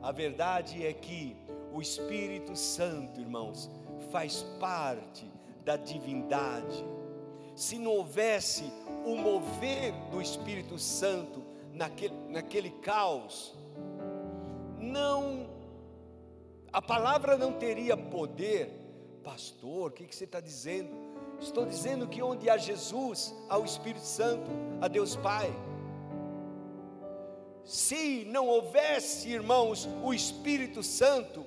A 0.00 0.12
verdade 0.12 0.86
é 0.86 0.92
que 0.92 1.36
o 1.72 1.82
Espírito 1.82 2.56
Santo, 2.56 3.20
irmãos, 3.20 3.70
faz 4.10 4.42
parte 4.60 5.30
da 5.64 5.76
divindade. 5.76 6.84
Se 7.54 7.78
não 7.78 7.90
houvesse 7.90 8.64
o 9.04 9.16
mover 9.16 9.92
do 10.10 10.22
Espírito 10.22 10.78
Santo 10.78 11.44
naquele, 11.72 12.14
naquele 12.28 12.70
caos, 12.70 13.54
não, 14.84 15.48
a 16.72 16.82
palavra 16.82 17.36
não 17.36 17.52
teria 17.52 17.96
poder. 17.96 18.70
Pastor, 19.22 19.88
o 19.88 19.90
que, 19.90 20.06
que 20.06 20.14
você 20.14 20.24
está 20.24 20.40
dizendo? 20.40 20.90
Estou 21.40 21.64
dizendo 21.66 22.06
que 22.06 22.22
onde 22.22 22.48
há 22.48 22.56
Jesus, 22.56 23.34
há 23.48 23.58
o 23.58 23.64
Espírito 23.64 24.04
Santo, 24.04 24.50
há 24.80 24.88
Deus 24.88 25.16
Pai. 25.16 25.52
Se 27.64 28.24
não 28.26 28.46
houvesse, 28.46 29.30
irmãos, 29.30 29.88
o 30.02 30.12
Espírito 30.12 30.82
Santo, 30.82 31.44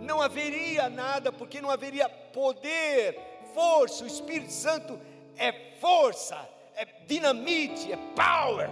não 0.00 0.20
haveria 0.20 0.88
nada, 0.88 1.30
porque 1.30 1.60
não 1.60 1.70
haveria 1.70 2.08
poder, 2.08 3.18
força. 3.54 4.04
O 4.04 4.06
Espírito 4.06 4.52
Santo 4.52 4.98
é 5.36 5.52
força, 5.80 6.36
é 6.74 6.86
dinamite, 7.06 7.92
é 7.92 7.96
power 8.14 8.70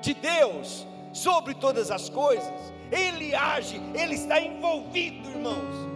de 0.00 0.14
Deus 0.14 0.86
sobre 1.12 1.54
todas 1.54 1.90
as 1.90 2.08
coisas. 2.08 2.77
Ele 2.90 3.34
age, 3.34 3.80
Ele 3.94 4.14
está 4.14 4.40
envolvido, 4.40 5.28
irmãos, 5.28 5.88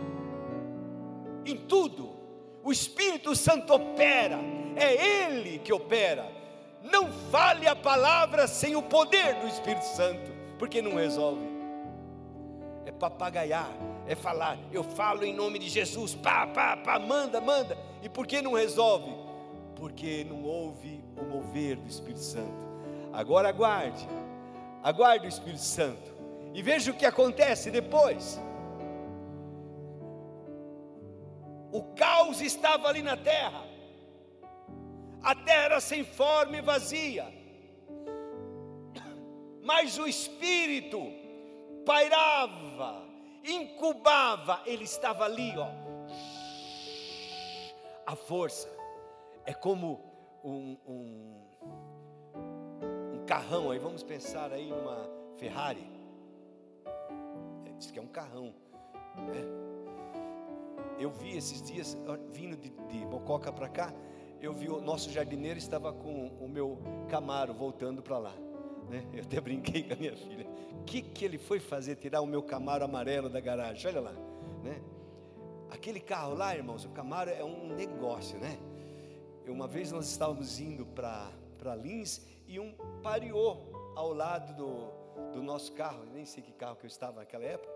em 1.45 1.57
tudo. 1.57 2.11
O 2.63 2.71
Espírito 2.71 3.35
Santo 3.35 3.73
opera, 3.73 4.39
é 4.77 5.27
Ele 5.27 5.59
que 5.59 5.73
opera. 5.73 6.31
Não 6.83 7.11
fale 7.31 7.67
a 7.67 7.77
palavra 7.77 8.47
sem 8.47 8.77
o 8.77 8.83
poder 8.83 9.37
do 9.37 9.47
Espírito 9.47 9.85
Santo, 9.85 10.31
porque 10.59 10.83
não 10.83 10.95
resolve. 10.95 11.43
É 12.85 12.93
papagaiar, 12.93 13.71
é 14.07 14.15
falar, 14.15 14.59
eu 14.73 14.83
falo 14.83 15.25
em 15.25 15.33
nome 15.33 15.59
de 15.59 15.69
Jesus, 15.69 16.15
pá, 16.15 16.47
pá, 16.47 16.77
pá, 16.77 16.99
manda, 16.99 17.41
manda. 17.41 17.79
E 18.03 18.09
por 18.09 18.27
que 18.27 18.43
não 18.43 18.55
resolve? 18.55 19.13
Porque 19.77 20.25
não 20.29 20.45
houve 20.45 21.03
o 21.17 21.25
mover 21.25 21.77
do 21.77 21.89
Espírito 21.89 22.21
Santo. 22.21 22.73
Agora 23.13 23.49
aguarde, 23.49 24.07
aguarde 24.83 25.27
o 25.27 25.29
Espírito 25.29 25.63
Santo 25.63 26.12
e 26.55 26.63
veja 26.63 26.91
o 26.91 26.95
que 26.95 27.07
acontece 27.07 27.71
depois. 27.71 28.41
O 31.73 31.83
caos 31.95 32.41
estava 32.41 32.89
ali 32.89 33.03
na 33.03 33.17
terra, 33.17 33.65
a 35.23 35.35
terra 35.35 35.63
era 35.63 35.81
sem 35.81 36.05
forma 36.05 36.59
e 36.59 36.61
vazia, 36.61 37.33
mas 39.63 39.99
o 39.99 40.07
Espírito 40.07 41.01
pairava, 41.87 43.03
incubava, 43.45 44.61
ele 44.67 44.85
estava 44.85 45.25
ali, 45.25 45.55
ó. 45.57 45.69
A 48.05 48.15
força 48.15 48.69
é 49.47 49.55
como 49.55 50.13
um, 50.45 50.77
um, 50.87 51.43
um 53.15 53.25
carrão, 53.27 53.71
aí 53.71 53.79
vamos 53.79 54.03
pensar 54.03 54.53
aí 54.53 54.69
numa 54.69 55.09
Ferrari. 55.39 56.02
Diz 57.83 57.91
que 57.91 57.99
é 57.99 58.03
um 58.03 58.07
carrão. 58.07 58.55
Né? 59.17 59.43
Eu 61.01 61.11
vi 61.11 61.37
esses 61.37 61.61
dias, 61.61 61.99
vindo 62.31 62.57
de, 62.57 62.71
de 62.71 63.53
para 63.53 63.69
cá, 63.69 63.93
eu 64.41 64.53
vi 64.53 64.69
o 64.69 64.81
nosso 64.81 65.11
jardineiro 65.11 65.59
estava 65.59 65.93
com 65.93 66.29
o 66.29 66.49
meu 66.49 66.79
Camaro 67.09 67.53
voltando 67.53 68.01
para 68.01 68.19
lá. 68.19 68.35
Né? 68.89 69.05
Eu 69.13 69.23
até 69.23 69.41
brinquei 69.41 69.83
com 69.83 69.95
a 69.95 69.97
minha 69.97 70.17
filha. 70.17 70.47
O 70.81 70.85
que, 70.85 71.03
que 71.03 71.25
ele 71.25 71.39
foi 71.39 71.59
fazer? 71.59 71.97
Tirar 71.97 72.21
o 72.21 72.27
meu 72.27 72.43
Camaro 72.43 72.85
amarelo 72.85 73.29
da 73.29 73.41
garagem. 73.41 73.91
Olha 73.91 74.01
lá. 74.01 74.13
Né? 74.63 74.81
Aquele 75.69 75.99
carro 75.99 76.35
lá, 76.35 76.55
irmãos, 76.55 76.85
o 76.85 76.91
Camaro 76.91 77.31
é 77.31 77.45
um 77.45 77.75
negócio, 77.75 78.39
né? 78.39 78.59
Uma 79.49 79.67
vez 79.67 79.91
nós 79.91 80.09
estávamos 80.09 80.61
indo 80.61 80.87
para 80.87 81.75
Lins 81.75 82.25
e 82.47 82.61
um 82.61 82.73
pareou 83.03 83.93
ao 83.97 84.13
lado 84.13 84.55
do, 84.55 85.02
do 85.33 85.43
nosso 85.43 85.73
carro. 85.73 86.05
nem 86.13 86.25
sei 86.25 86.43
que 86.43 86.53
carro 86.53 86.77
que 86.77 86.85
eu 86.85 86.89
estava 86.89 87.21
naquela 87.21 87.45
época. 87.45 87.73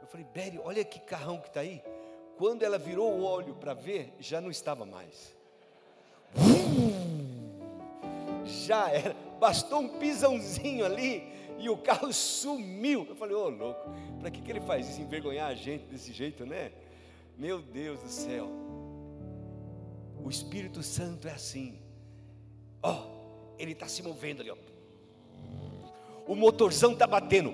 Eu 0.00 0.06
falei, 0.06 0.26
Bério, 0.32 0.62
olha 0.64 0.84
que 0.84 1.00
carrão 1.00 1.40
que 1.40 1.48
está 1.48 1.60
aí. 1.60 1.82
Quando 2.36 2.62
ela 2.62 2.78
virou 2.78 3.12
o 3.12 3.22
olho 3.22 3.54
para 3.54 3.74
ver, 3.74 4.12
já 4.18 4.40
não 4.40 4.50
estava 4.50 4.84
mais. 4.84 5.34
Já 8.44 8.90
era, 8.90 9.14
bastou 9.38 9.80
um 9.80 9.98
pisãozinho 9.98 10.84
ali 10.84 11.22
e 11.58 11.68
o 11.68 11.76
carro 11.76 12.12
sumiu. 12.12 13.06
Eu 13.08 13.16
falei, 13.16 13.34
ô 13.34 13.44
oh, 13.44 13.48
louco, 13.48 13.90
para 14.20 14.30
que, 14.30 14.42
que 14.42 14.50
ele 14.50 14.60
faz 14.60 14.88
isso? 14.88 15.00
Envergonhar 15.00 15.48
a 15.48 15.54
gente 15.54 15.84
desse 15.86 16.12
jeito, 16.12 16.44
né? 16.44 16.72
Meu 17.38 17.60
Deus 17.60 18.00
do 18.00 18.08
céu. 18.08 18.48
O 20.22 20.28
Espírito 20.28 20.82
Santo 20.82 21.28
é 21.28 21.32
assim. 21.32 21.78
Ó, 22.82 22.92
oh, 22.92 23.54
ele 23.58 23.72
está 23.72 23.88
se 23.88 24.02
movendo 24.02 24.40
ali, 24.40 24.50
ó. 24.50 24.56
O 26.26 26.34
motorzão 26.34 26.92
está 26.92 27.06
batendo. 27.06 27.52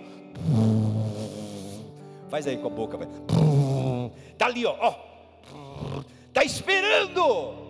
Faz 2.29 2.47
aí 2.47 2.57
com 2.57 2.69
a 2.69 2.71
boca, 2.71 2.97
vai. 2.97 3.09
Tá 4.39 4.47
ali, 4.47 4.65
ó, 4.65 4.77
ó. 4.81 4.95
Tá 6.33 6.45
esperando. 6.45 7.61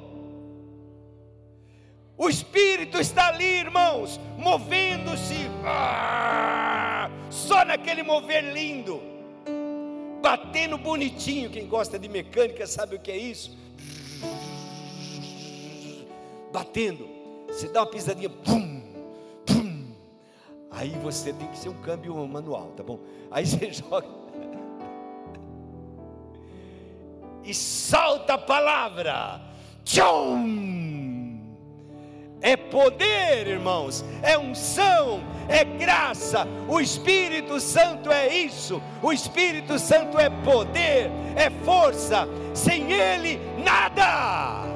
O 2.17 2.29
Espírito 2.29 3.01
está 3.01 3.29
ali, 3.29 3.61
irmãos, 3.61 4.21
movendo-se. 4.37 5.49
Ah, 5.65 7.11
só 7.31 7.65
naquele 7.65 8.03
mover 8.03 8.53
lindo. 8.53 9.01
Batendo 10.21 10.77
bonitinho. 10.77 11.49
Quem 11.49 11.67
gosta 11.67 11.99
de 11.99 12.11
mecânica 12.11 12.67
sabe 12.67 12.97
o 12.97 13.01
que 13.01 13.11
é 13.11 13.17
isso? 13.17 13.57
Batendo. 16.53 17.09
Você 17.49 17.69
dá 17.69 17.81
uma 17.81 17.91
pisadinha. 17.91 18.29
Pum. 18.29 18.80
Aí 20.81 20.97
você 21.03 21.31
tem 21.31 21.47
que 21.49 21.59
ser 21.59 21.69
um 21.69 21.75
câmbio 21.75 22.17
manual, 22.27 22.69
tá 22.75 22.83
bom? 22.83 22.99
Aí 23.31 23.45
você 23.45 23.69
joga 23.71 24.07
e 27.45 27.53
salta 27.53 28.33
a 28.35 28.39
palavra. 28.39 29.43
Tchum! 29.85 31.39
É 32.41 32.57
poder, 32.57 33.47
irmãos, 33.47 34.03
é 34.23 34.39
unção, 34.39 35.21
é 35.51 35.65
graça. 35.65 36.49
O 36.67 36.81
Espírito 36.81 37.61
Santo 37.61 38.11
é 38.11 38.35
isso. 38.35 38.81
O 39.03 39.13
Espírito 39.13 39.79
Santo 39.79 40.19
é 40.19 40.31
poder, 40.31 41.11
é 41.37 41.51
força. 41.63 42.27
Sem 42.55 42.91
Ele, 42.91 43.39
nada. 43.63 44.70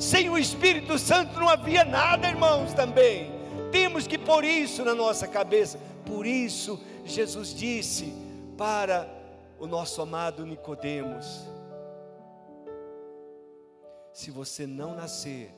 Sem 0.00 0.30
o 0.30 0.38
Espírito 0.38 0.98
Santo 0.98 1.38
não 1.38 1.46
havia 1.46 1.84
nada, 1.84 2.26
irmãos, 2.26 2.72
também. 2.72 3.30
Temos 3.70 4.06
que 4.06 4.16
pôr 4.16 4.44
isso 4.44 4.82
na 4.82 4.94
nossa 4.94 5.28
cabeça. 5.28 5.78
Por 6.06 6.24
isso, 6.24 6.82
Jesus 7.04 7.54
disse 7.54 8.10
para 8.56 9.06
o 9.58 9.66
nosso 9.66 10.00
amado 10.00 10.46
Nicodemos. 10.46 11.46
Se 14.10 14.30
você 14.30 14.66
não 14.66 14.94
nascer 14.94 15.54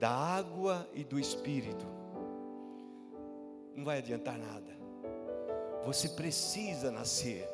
da 0.00 0.10
água 0.10 0.88
e 0.92 1.04
do 1.04 1.20
espírito, 1.20 1.86
não 3.76 3.84
vai 3.84 3.98
adiantar 3.98 4.36
nada. 4.38 4.76
Você 5.84 6.08
precisa 6.08 6.90
nascer 6.90 7.48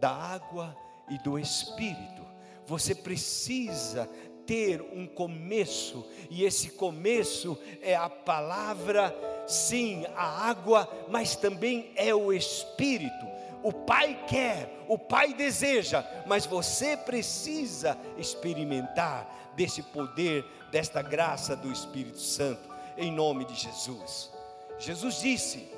da 0.00 0.10
água 0.10 0.74
e 1.10 1.18
do 1.18 1.38
espírito. 1.38 2.22
Você 2.66 2.94
precisa 2.94 4.08
ter 4.46 4.80
um 4.80 5.06
começo, 5.06 6.06
e 6.30 6.44
esse 6.44 6.70
começo 6.70 7.58
é 7.80 7.94
a 7.94 8.08
palavra, 8.08 9.14
sim, 9.46 10.04
a 10.14 10.48
água, 10.48 10.88
mas 11.08 11.36
também 11.36 11.92
é 11.96 12.14
o 12.14 12.32
espírito 12.32 13.32
o 13.62 13.72
Pai 13.72 14.24
quer, 14.26 14.84
o 14.88 14.98
Pai 14.98 15.32
deseja, 15.32 16.04
mas 16.26 16.44
você 16.44 16.96
precisa 16.96 17.96
experimentar 18.18 19.52
desse 19.54 19.82
poder, 19.82 20.44
desta 20.70 21.00
graça 21.00 21.54
do 21.54 21.70
Espírito 21.70 22.18
Santo, 22.18 22.68
em 22.96 23.12
nome 23.12 23.44
de 23.44 23.54
Jesus. 23.54 24.32
Jesus 24.78 25.20
disse 25.20 25.68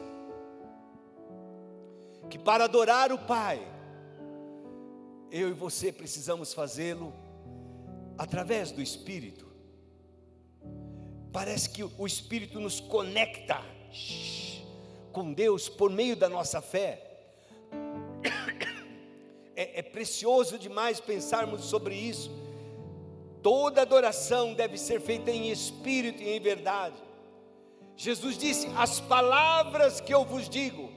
que 2.31 2.39
para 2.39 2.65
adorar 2.65 3.13
o 3.13 3.19
Pai, 3.19 3.61
eu 5.31 5.51
e 5.51 5.53
você 5.53 5.93
precisamos 5.93 6.55
fazê-lo 6.55 7.13
através 8.17 8.71
do 8.71 8.83
Espírito. 8.83 9.47
Parece 11.33 11.71
que 11.71 11.83
o 11.83 12.07
Espírito 12.07 12.61
nos 12.61 12.81
conecta 12.81 13.61
com 15.13 15.33
Deus 15.33 15.69
por 15.69 15.91
meio 15.91 16.17
da 16.17 16.29
nossa 16.29 16.61
fé 16.61 17.15
é, 19.57 19.81
é 19.81 19.83
precioso 19.83 20.59
demais 20.59 21.01
pensarmos 21.01 21.65
sobre 21.65 21.95
isso. 21.95 22.31
Toda 23.43 23.83
adoração 23.83 24.55
deve 24.55 24.79
ser 24.79 25.01
feita 25.01 25.31
em 25.31 25.51
espírito 25.51 26.23
e 26.23 26.31
em 26.31 26.41
verdade. 26.41 26.97
Jesus 27.97 28.39
disse: 28.39 28.67
As 28.77 29.01
palavras 29.01 30.01
que 30.01 30.15
eu 30.15 30.25
vos 30.25 30.49
digo 30.49 30.91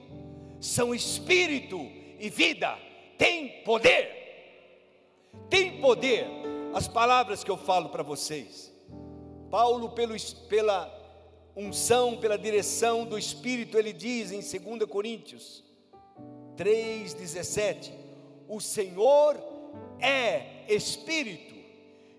são 0.60 0.96
espírito 0.96 1.78
e 2.20 2.30
vida, 2.30 2.78
tem 3.18 3.64
poder. 3.64 4.16
Tem 5.50 5.80
poder 5.80 6.26
as 6.78 6.88
palavras 6.88 7.44
que 7.44 7.50
eu 7.50 7.58
falo 7.58 7.90
para 7.90 8.04
vocês. 8.04 8.72
Paulo, 9.50 9.90
pelo, 9.90 10.14
pela 10.48 10.88
unção, 11.56 12.18
pela 12.18 12.38
direção 12.38 13.04
do 13.04 13.18
Espírito, 13.18 13.80
ele 13.80 13.92
diz 13.92 14.32
em 14.32 14.42
2 14.42 14.88
Coríntios 14.88 15.64
3,17: 16.56 17.92
o 18.48 18.62
Senhor 18.62 19.36
é 20.00 20.72
Espírito, 20.72 21.56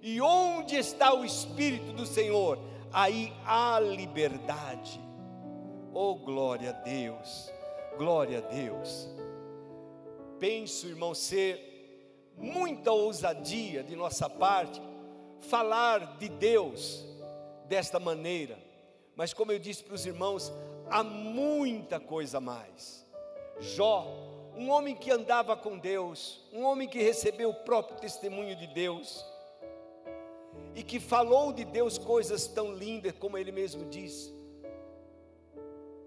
e 0.02 0.20
onde 0.20 0.74
está 0.74 1.14
o 1.14 1.24
Espírito 1.24 1.92
do 1.92 2.04
Senhor, 2.04 2.58
aí 2.92 3.32
há 3.46 3.78
liberdade. 3.78 5.00
Oh, 5.94 6.16
glória 6.16 6.70
a 6.70 6.72
Deus, 6.72 7.48
glória 7.96 8.38
a 8.38 8.40
Deus. 8.40 9.08
Penso, 10.40 10.88
irmão, 10.88 11.14
ser 11.14 11.67
muita 12.38 12.92
ousadia 12.92 13.82
de 13.82 13.96
nossa 13.96 14.28
parte 14.28 14.80
falar 15.40 16.16
de 16.18 16.28
Deus 16.28 17.04
desta 17.66 18.00
maneira, 18.00 18.58
mas 19.14 19.32
como 19.32 19.52
eu 19.52 19.58
disse 19.58 19.84
para 19.84 19.94
os 19.94 20.06
irmãos, 20.06 20.52
há 20.88 21.02
muita 21.02 22.00
coisa 22.00 22.40
mais. 22.40 23.06
Jó 23.60 24.28
um 24.58 24.70
homem 24.70 24.96
que 24.96 25.08
andava 25.12 25.56
com 25.56 25.78
Deus, 25.78 26.40
um 26.52 26.64
homem 26.64 26.88
que 26.88 27.00
recebeu 27.00 27.50
o 27.50 27.54
próprio 27.54 27.96
testemunho 27.96 28.56
de 28.56 28.66
Deus, 28.66 29.24
e 30.74 30.82
que 30.82 30.98
falou 30.98 31.52
de 31.52 31.64
Deus 31.64 31.96
coisas 31.96 32.48
tão 32.48 32.74
lindas 32.74 33.12
como 33.20 33.38
ele 33.38 33.52
mesmo 33.52 33.84
disse. 33.88 34.34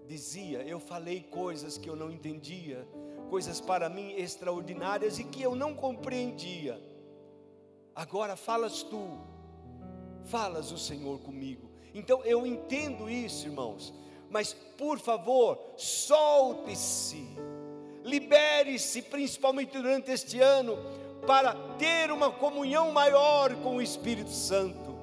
Dizia: 0.06 0.62
Eu 0.62 0.78
falei 0.78 1.22
coisas 1.22 1.78
que 1.78 1.88
eu 1.88 1.96
não 1.96 2.10
entendia, 2.10 2.86
coisas 3.32 3.62
para 3.62 3.88
mim 3.88 4.12
extraordinárias 4.12 5.18
e 5.18 5.24
que 5.24 5.40
eu 5.40 5.56
não 5.56 5.72
compreendia. 5.72 6.78
Agora 7.94 8.36
falas 8.36 8.82
tu, 8.82 9.20
falas 10.24 10.70
o 10.70 10.76
Senhor 10.76 11.18
comigo. 11.20 11.70
Então 11.94 12.22
eu 12.24 12.46
entendo 12.46 13.08
isso, 13.08 13.46
irmãos, 13.46 13.90
mas 14.28 14.52
por 14.76 14.98
favor, 14.98 15.58
solte-se, 15.78 17.26
libere-se, 18.04 19.00
principalmente 19.00 19.78
durante 19.78 20.10
este 20.10 20.38
ano, 20.38 20.76
para 21.26 21.54
ter 21.78 22.12
uma 22.12 22.30
comunhão 22.30 22.92
maior 22.92 23.56
com 23.62 23.76
o 23.76 23.82
Espírito 23.82 24.28
Santo. 24.28 24.94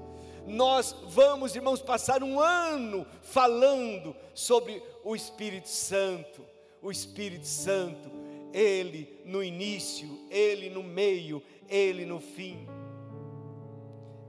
Nós 0.45 0.95
vamos, 1.07 1.55
irmãos, 1.55 1.81
passar 1.81 2.21
um 2.21 2.39
ano 2.39 3.07
falando 3.23 4.15
sobre 4.35 4.83
o 5.03 5.15
Espírito 5.15 5.67
Santo. 5.67 6.45
O 6.79 6.91
Espírito 6.91 7.45
Santo, 7.45 8.18
ele 8.53 9.21
no 9.25 9.43
início, 9.43 10.07
ele 10.29 10.69
no 10.69 10.83
meio, 10.83 11.41
ele 11.67 12.05
no 12.05 12.19
fim. 12.19 12.67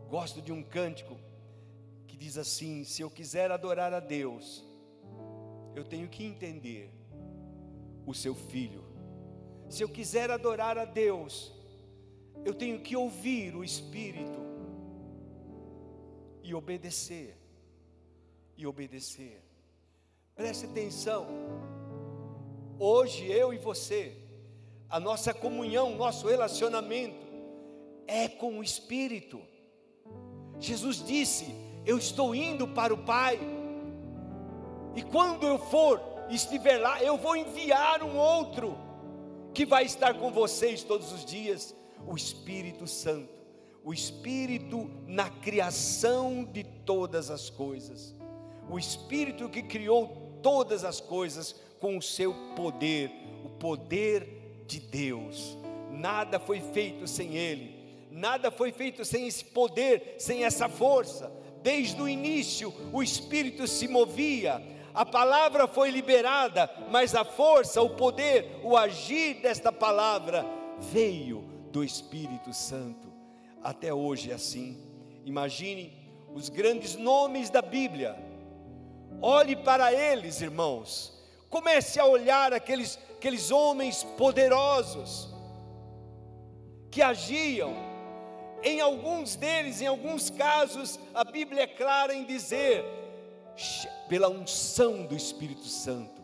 Gosto 0.08 0.42
de 0.42 0.52
um 0.52 0.62
cântico 0.62 1.16
que 2.06 2.16
diz 2.16 2.36
assim: 2.36 2.84
Se 2.84 3.02
eu 3.02 3.10
quiser 3.10 3.50
adorar 3.50 3.92
a 3.94 4.00
Deus, 4.00 4.64
eu 5.74 5.84
tenho 5.84 6.08
que 6.08 6.24
entender 6.24 6.90
o 8.06 8.14
seu 8.14 8.34
filho. 8.34 8.84
Se 9.68 9.82
eu 9.82 9.88
quiser 9.88 10.30
adorar 10.30 10.76
a 10.76 10.84
Deus, 10.84 11.54
eu 12.44 12.54
tenho 12.54 12.80
que 12.80 12.96
ouvir 12.96 13.54
o 13.54 13.62
Espírito 13.62 14.40
e 16.42 16.54
obedecer. 16.54 17.36
E 18.56 18.66
obedecer. 18.66 19.40
Preste 20.34 20.66
atenção. 20.66 21.26
Hoje 22.82 23.30
eu 23.30 23.52
e 23.52 23.58
você, 23.58 24.16
a 24.88 24.98
nossa 24.98 25.34
comunhão, 25.34 25.96
nosso 25.96 26.26
relacionamento 26.26 27.26
é 28.06 28.26
com 28.26 28.58
o 28.58 28.62
Espírito. 28.62 29.38
Jesus 30.58 31.04
disse: 31.04 31.54
Eu 31.84 31.98
estou 31.98 32.34
indo 32.34 32.66
para 32.66 32.94
o 32.94 33.04
Pai, 33.04 33.38
e 34.96 35.02
quando 35.02 35.46
eu 35.46 35.58
for, 35.58 36.00
estiver 36.30 36.78
lá, 36.78 37.02
eu 37.02 37.18
vou 37.18 37.36
enviar 37.36 38.02
um 38.02 38.16
outro 38.16 38.78
que 39.52 39.66
vai 39.66 39.84
estar 39.84 40.14
com 40.14 40.32
vocês 40.32 40.82
todos 40.82 41.12
os 41.12 41.22
dias. 41.22 41.74
O 42.06 42.16
Espírito 42.16 42.86
Santo, 42.86 43.28
o 43.84 43.92
Espírito 43.92 44.90
na 45.06 45.28
criação 45.28 46.44
de 46.44 46.64
todas 46.64 47.30
as 47.30 47.50
coisas, 47.50 48.16
o 48.70 48.78
Espírito 48.78 49.50
que 49.50 49.62
criou 49.62 50.38
todas 50.42 50.82
as 50.82 50.98
coisas 50.98 51.54
com 51.80 51.96
o 51.96 52.02
seu 52.02 52.34
poder, 52.54 53.10
o 53.44 53.48
poder 53.48 54.62
de 54.66 54.78
Deus. 54.78 55.56
Nada 55.90 56.38
foi 56.38 56.60
feito 56.60 57.06
sem 57.06 57.36
Ele, 57.36 57.74
nada 58.10 58.50
foi 58.50 58.70
feito 58.70 59.04
sem 59.04 59.26
esse 59.26 59.44
poder, 59.44 60.16
sem 60.18 60.44
essa 60.44 60.68
força. 60.68 61.32
Desde 61.62 62.00
o 62.00 62.08
início, 62.08 62.72
o 62.92 63.02
Espírito 63.02 63.66
se 63.66 63.88
movia, 63.88 64.62
a 64.94 65.04
palavra 65.04 65.66
foi 65.66 65.90
liberada, 65.90 66.70
mas 66.90 67.14
a 67.14 67.24
força, 67.24 67.82
o 67.82 67.90
poder, 67.90 68.60
o 68.62 68.76
agir 68.76 69.40
desta 69.40 69.72
palavra 69.72 70.44
veio 70.78 71.44
do 71.70 71.84
Espírito 71.84 72.52
Santo. 72.52 73.08
Até 73.62 73.92
hoje 73.92 74.30
é 74.30 74.34
assim. 74.34 74.78
Imagine 75.24 75.92
os 76.34 76.48
grandes 76.48 76.96
nomes 76.96 77.50
da 77.50 77.62
Bíblia. 77.62 78.16
Olhe 79.20 79.54
para 79.54 79.92
eles, 79.92 80.40
irmãos. 80.40 81.19
Comece 81.50 81.98
a 81.98 82.06
olhar 82.06 82.54
aqueles, 82.54 82.98
aqueles 83.16 83.50
homens 83.50 84.04
poderosos 84.16 85.28
que 86.90 87.02
agiam. 87.02 87.74
Em 88.62 88.80
alguns 88.80 89.36
deles, 89.36 89.80
em 89.80 89.86
alguns 89.86 90.30
casos, 90.30 90.98
a 91.12 91.24
Bíblia 91.24 91.64
é 91.64 91.66
clara 91.66 92.14
em 92.14 92.24
dizer, 92.24 92.84
pela 94.08 94.28
unção 94.28 95.04
do 95.06 95.16
Espírito 95.16 95.64
Santo, 95.64 96.22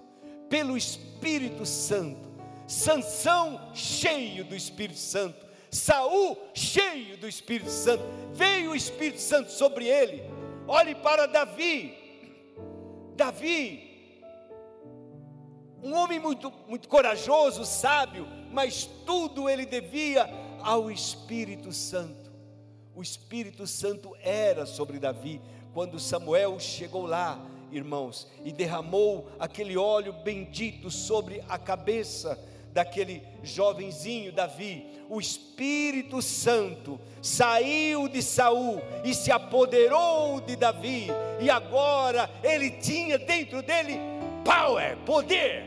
pelo 0.49 0.77
Espírito 0.77 1.67
Santo, 1.67 2.27
Sansão 2.69 3.71
cheio 3.75 4.45
do 4.45 4.55
Espírito 4.55 4.99
Santo, 4.99 5.47
Saul 5.71 6.39
cheio 6.55 7.17
do 7.17 7.29
Espírito 7.29 7.71
Santo, 7.71 8.05
veio 8.33 8.71
o 8.71 8.77
Espírito 8.77 9.21
Santo 9.21 9.51
sobre 9.51 9.87
ele. 9.87 10.23
Olhe 10.69 10.95
para 10.95 11.27
Davi. 11.27 11.97
Davi, 13.15 13.86
um 15.83 15.95
homem 15.95 16.19
muito, 16.19 16.53
muito 16.67 16.89
corajoso, 16.89 17.65
sábio, 17.65 18.27
mas 18.51 18.89
tudo 19.05 19.49
ele 19.49 19.67
devia 19.67 20.29
ao 20.62 20.91
Espírito 20.91 21.73
Santo. 21.73 22.33
O 22.95 23.03
Espírito 23.03 23.67
Santo 23.67 24.17
era 24.21 24.65
sobre 24.65 24.99
Davi. 24.99 25.41
Quando 25.75 26.01
Samuel 26.01 26.59
chegou 26.59 27.07
lá, 27.07 27.39
irmãos, 27.71 28.27
e 28.45 28.51
derramou 28.51 29.29
aquele 29.39 29.77
óleo 29.77 30.12
bendito 30.12 30.91
sobre 30.91 31.45
a 31.49 31.59
cabeça 31.59 32.39
daquele 32.73 33.23
jovenzinho 33.43 34.33
Davi, 34.33 34.87
o 35.09 35.21
Espírito 35.21 36.21
Santo 36.21 36.99
saiu 37.23 38.09
de 38.09 38.23
Saul 38.23 38.81
e 39.05 39.15
se 39.15 39.31
apoderou 39.31 40.41
de 40.41 40.57
Davi, 40.57 41.09
e 41.41 41.49
agora 41.49 42.31
ele 42.43 42.71
tinha 42.71 43.19
dentro 43.19 43.62
dele 43.62 44.16
power, 44.47 44.97
poder. 45.05 45.65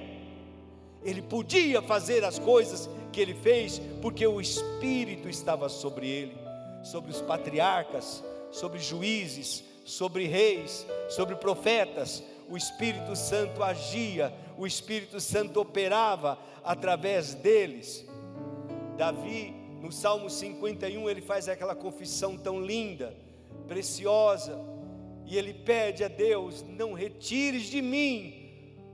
Ele 1.04 1.22
podia 1.22 1.82
fazer 1.82 2.24
as 2.24 2.40
coisas 2.40 2.90
que 3.12 3.20
ele 3.20 3.34
fez, 3.34 3.80
porque 4.02 4.26
o 4.26 4.40
Espírito 4.40 5.28
estava 5.30 5.68
sobre 5.68 6.08
ele, 6.08 6.38
sobre 6.84 7.12
os 7.12 7.22
patriarcas, 7.22 8.24
sobre 8.52 8.80
juízes, 8.80 9.64
sobre 9.84 10.26
reis, 10.26 10.88
sobre 11.10 11.36
profetas. 11.36 12.24
O 12.50 12.58
Espírito 12.58 13.16
Santo 13.16 13.62
agia, 13.62 14.34
o 14.58 14.66
Espírito 14.66 15.20
Santo 15.20 15.60
operava 15.60 16.40
através 16.64 17.34
deles. 17.34 18.06
Davi, 18.98 19.54
no 19.82 19.92
Salmo 19.92 20.30
51, 20.30 21.10
ele 21.10 21.22
faz 21.22 21.48
aquela 21.48 21.76
confissão 21.76 22.38
tão 22.38 22.62
linda, 22.62 23.16
preciosa, 23.68 24.60
e 25.26 25.38
ele 25.38 25.54
pede 25.54 26.04
a 26.04 26.08
Deus: 26.08 26.66
Não 26.68 26.94
retires 26.94 27.64
de 27.68 27.82
mim 27.82 28.39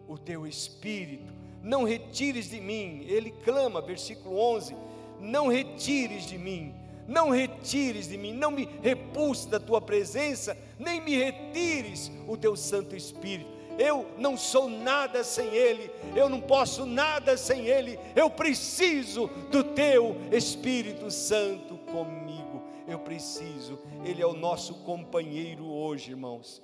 o 0.07 0.17
teu 0.17 0.45
espírito, 0.45 1.33
não 1.61 1.83
retires 1.83 2.49
de 2.49 2.59
mim. 2.59 3.05
Ele 3.07 3.31
clama, 3.43 3.81
versículo 3.81 4.37
11: 4.37 4.75
Não 5.19 5.47
retires 5.47 6.25
de 6.25 6.37
mim, 6.37 6.73
não 7.07 7.29
retires 7.29 8.07
de 8.07 8.17
mim, 8.17 8.33
não 8.33 8.51
me 8.51 8.69
repulse 8.81 9.47
da 9.47 9.59
tua 9.59 9.81
presença, 9.81 10.57
nem 10.77 11.01
me 11.01 11.15
retires 11.15 12.11
o 12.27 12.37
teu 12.37 12.55
Santo 12.55 12.95
Espírito 12.95 13.55
eu 13.77 14.05
não 14.17 14.37
sou 14.37 14.69
nada 14.69 15.23
sem 15.23 15.47
Ele, 15.47 15.91
eu 16.15 16.29
não 16.29 16.39
posso 16.39 16.85
nada 16.85 17.35
sem 17.35 17.67
Ele, 17.67 17.99
eu 18.15 18.29
preciso 18.29 19.27
do 19.51 19.63
Teu 19.63 20.15
Espírito 20.31 21.11
Santo 21.11 21.77
comigo, 21.91 22.63
eu 22.87 22.99
preciso, 22.99 23.79
Ele 24.03 24.21
é 24.21 24.25
o 24.25 24.33
nosso 24.33 24.75
companheiro 24.75 25.65
hoje, 25.65 26.11
irmãos. 26.11 26.61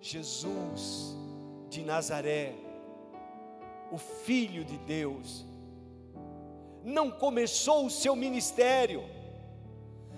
Jesus 0.00 1.16
de 1.70 1.82
Nazaré, 1.82 2.54
o 3.94 3.98
Filho 3.98 4.64
de 4.64 4.76
Deus, 4.78 5.46
não 6.82 7.12
começou 7.12 7.86
o 7.86 7.90
seu 7.90 8.16
ministério 8.16 9.04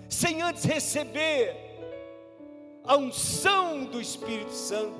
sem 0.09 0.41
antes 0.41 0.63
receber 0.63 1.55
a 2.83 2.97
unção 2.97 3.85
do 3.85 4.01
Espírito 4.01 4.51
Santo. 4.51 4.97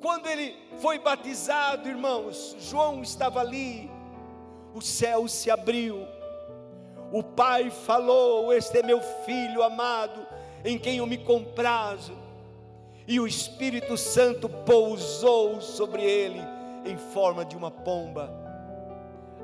Quando 0.00 0.28
ele 0.28 0.56
foi 0.78 0.98
batizado, 0.98 1.86
irmãos, 1.86 2.56
João 2.58 3.02
estava 3.02 3.40
ali, 3.40 3.90
o 4.74 4.80
céu 4.80 5.28
se 5.28 5.50
abriu, 5.50 6.06
o 7.12 7.22
Pai 7.22 7.68
falou: 7.68 8.50
Este 8.50 8.78
é 8.78 8.82
meu 8.82 9.02
filho 9.26 9.62
amado, 9.62 10.26
em 10.64 10.78
quem 10.78 10.96
eu 10.98 11.06
me 11.06 11.18
comprazo, 11.18 12.16
e 13.10 13.20
o 13.20 13.26
Espírito 13.26 13.98
Santo 13.98 14.48
pousou 14.48 15.60
sobre 15.60 16.02
ele 16.02 16.40
em 16.86 16.96
forma 16.96 17.44
de 17.44 17.56
uma 17.56 17.70
pomba. 17.70 18.32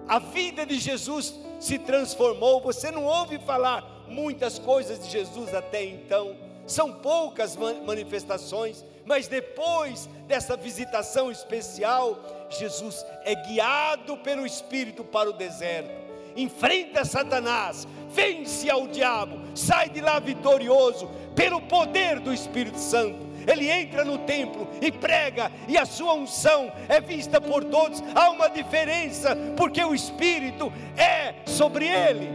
A 0.09 0.19
vida 0.19 0.65
de 0.65 0.79
Jesus 0.79 1.35
se 1.61 1.79
transformou. 1.79 2.63
Você 2.63 2.91
não 2.91 3.05
ouve 3.05 3.39
falar 3.41 4.07
muitas 4.09 4.59
coisas 4.59 5.05
de 5.05 5.11
Jesus 5.11 5.53
até 5.53 5.85
então, 5.85 6.37
são 6.65 6.93
poucas 6.93 7.57
manifestações 7.85 8.85
mas 9.07 9.29
depois 9.29 10.09
dessa 10.27 10.57
visitação 10.57 11.31
especial, 11.31 12.19
Jesus 12.51 13.07
é 13.25 13.37
guiado 13.37 14.17
pelo 14.19 14.45
Espírito 14.45 15.05
para 15.05 15.31
o 15.31 15.33
deserto, 15.33 15.95
enfrenta 16.37 17.05
Satanás, 17.05 17.87
vence 18.09 18.69
ao 18.69 18.89
diabo, 18.89 19.39
sai 19.55 19.89
de 19.89 20.01
lá 20.01 20.19
vitorioso, 20.19 21.09
pelo 21.37 21.63
poder 21.63 22.19
do 22.19 22.35
Espírito 22.35 22.79
Santo. 22.79 23.26
Ele 23.47 23.71
entra 23.71 24.05
no 24.05 24.19
templo 24.19 24.67
e 24.83 24.91
prega, 24.91 25.53
e 25.69 25.79
a 25.79 25.87
sua 25.87 26.15
unção 26.15 26.73
é 26.89 27.01
vista 27.01 27.41
por 27.41 27.63
todos. 27.65 28.03
Há 28.15 28.31
uma 28.31 28.49
diferença, 28.49 29.37
porque 29.57 29.83
o 29.83 29.95
Espírito 29.95 30.73
é 30.97 31.35
sobre 31.47 31.87
ele. 31.87 32.29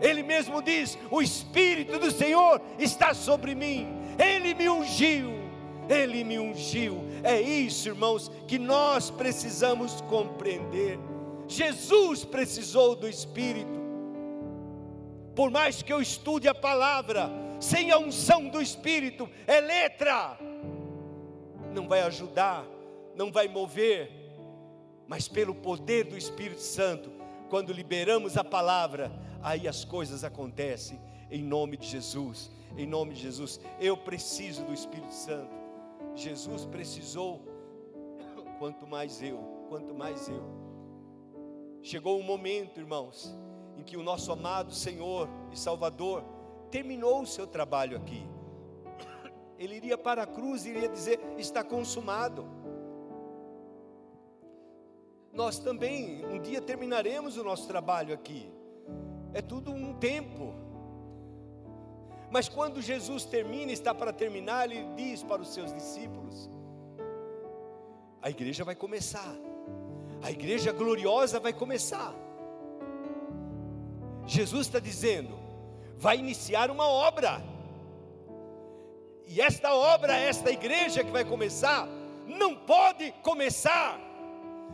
Ele 0.00 0.22
mesmo 0.22 0.60
diz: 0.60 0.98
O 1.10 1.22
Espírito 1.22 1.98
do 1.98 2.10
Senhor 2.10 2.60
está 2.78 3.14
sobre 3.14 3.54
mim, 3.54 3.86
ele 4.18 4.52
me 4.54 4.68
ungiu, 4.68 5.32
ele 5.88 6.24
me 6.24 6.38
ungiu. 6.38 7.04
É 7.22 7.40
isso, 7.40 7.88
irmãos, 7.88 8.30
que 8.46 8.58
nós 8.58 9.10
precisamos 9.10 10.00
compreender. 10.02 10.98
Jesus 11.48 12.24
precisou 12.24 12.96
do 12.96 13.08
Espírito. 13.08 13.76
Por 15.34 15.50
mais 15.50 15.82
que 15.82 15.92
eu 15.92 16.00
estude 16.00 16.48
a 16.48 16.54
palavra, 16.54 17.30
sem 17.60 17.90
a 17.90 17.98
unção 17.98 18.48
do 18.48 18.60
Espírito, 18.60 19.28
é 19.46 19.60
letra, 19.60 20.38
não 21.72 21.88
vai 21.88 22.02
ajudar, 22.02 22.66
não 23.14 23.32
vai 23.32 23.48
mover, 23.48 24.10
mas 25.06 25.28
pelo 25.28 25.54
poder 25.54 26.04
do 26.04 26.16
Espírito 26.16 26.60
Santo, 26.60 27.10
quando 27.48 27.72
liberamos 27.72 28.36
a 28.36 28.44
palavra, 28.44 29.12
aí 29.42 29.68
as 29.68 29.84
coisas 29.84 30.24
acontecem, 30.24 31.00
em 31.30 31.42
nome 31.42 31.76
de 31.76 31.86
Jesus, 31.86 32.50
em 32.76 32.86
nome 32.86 33.14
de 33.14 33.22
Jesus. 33.22 33.60
Eu 33.80 33.96
preciso 33.96 34.64
do 34.64 34.74
Espírito 34.74 35.12
Santo, 35.12 35.54
Jesus 36.14 36.64
precisou, 36.64 37.42
quanto 38.58 38.86
mais 38.86 39.22
eu, 39.22 39.38
quanto 39.68 39.94
mais 39.94 40.28
eu. 40.28 40.42
Chegou 41.82 42.18
um 42.18 42.22
momento, 42.22 42.80
irmãos, 42.80 43.36
em 43.76 43.82
que 43.82 43.96
o 43.96 44.02
nosso 44.02 44.32
amado 44.32 44.72
Senhor 44.72 45.28
e 45.52 45.58
Salvador 45.58 46.24
terminou 46.70 47.22
o 47.22 47.26
seu 47.26 47.46
trabalho 47.46 47.96
aqui. 47.96 48.26
Ele 49.58 49.76
iria 49.76 49.96
para 49.96 50.22
a 50.22 50.26
cruz 50.26 50.66
e 50.66 50.70
iria 50.70 50.88
dizer: 50.88 51.18
está 51.38 51.64
consumado. 51.64 52.46
Nós 55.32 55.58
também 55.58 56.24
um 56.26 56.40
dia 56.40 56.60
terminaremos 56.60 57.36
o 57.36 57.44
nosso 57.44 57.66
trabalho 57.66 58.14
aqui. 58.14 58.50
É 59.32 59.42
tudo 59.42 59.70
um 59.70 59.94
tempo. 59.94 60.54
Mas 62.30 62.48
quando 62.48 62.82
Jesus 62.82 63.24
termina, 63.24 63.70
está 63.70 63.94
para 63.94 64.12
terminar, 64.12 64.70
ele 64.70 64.84
diz 64.96 65.22
para 65.22 65.42
os 65.42 65.52
seus 65.52 65.72
discípulos: 65.72 66.50
a 68.20 68.30
igreja 68.30 68.64
vai 68.64 68.74
começar, 68.74 69.34
a 70.22 70.30
igreja 70.30 70.72
gloriosa 70.72 71.38
vai 71.38 71.52
começar. 71.52 72.14
Jesus 74.26 74.66
está 74.66 74.78
dizendo: 74.78 75.45
vai 75.98 76.18
iniciar 76.18 76.70
uma 76.70 76.86
obra. 76.88 77.42
E 79.26 79.40
esta 79.40 79.74
obra, 79.74 80.16
esta 80.16 80.50
igreja 80.50 81.02
que 81.02 81.10
vai 81.10 81.24
começar, 81.24 81.88
não 82.26 82.54
pode 82.54 83.12
começar 83.22 83.98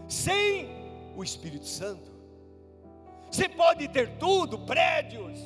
sem 0.09 0.69
o 1.17 1.23
Espírito 1.23 1.67
Santo. 1.67 2.11
Você 3.31 3.49
pode 3.49 3.89
ter 3.89 4.19
tudo, 4.19 4.59
prédios, 4.59 5.39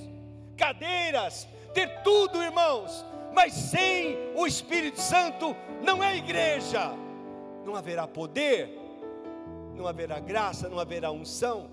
cadeiras, 0.56 1.46
ter 1.72 2.02
tudo, 2.02 2.42
irmãos, 2.42 3.04
mas 3.32 3.52
sem 3.52 4.16
o 4.34 4.46
Espírito 4.46 5.00
Santo 5.00 5.54
não 5.82 6.02
é 6.02 6.16
igreja. 6.16 6.92
Não 7.64 7.76
haverá 7.76 8.08
poder, 8.08 8.70
não 9.74 9.86
haverá 9.86 10.18
graça, 10.18 10.68
não 10.68 10.78
haverá 10.78 11.10
unção, 11.10 11.68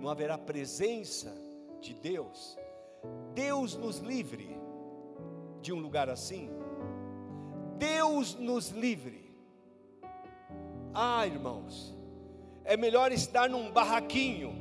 não 0.00 0.08
haverá 0.08 0.38
presença 0.38 1.41
de 1.82 1.92
Deus. 1.92 2.56
Deus 3.34 3.76
nos 3.76 3.98
livre 3.98 4.56
de 5.60 5.72
um 5.72 5.80
lugar 5.80 6.08
assim. 6.08 6.48
Deus 7.76 8.34
nos 8.36 8.70
livre. 8.70 9.30
Ah, 10.94 11.26
irmãos, 11.26 11.94
é 12.64 12.76
melhor 12.76 13.10
estar 13.10 13.50
num 13.50 13.70
barraquinho, 13.72 14.54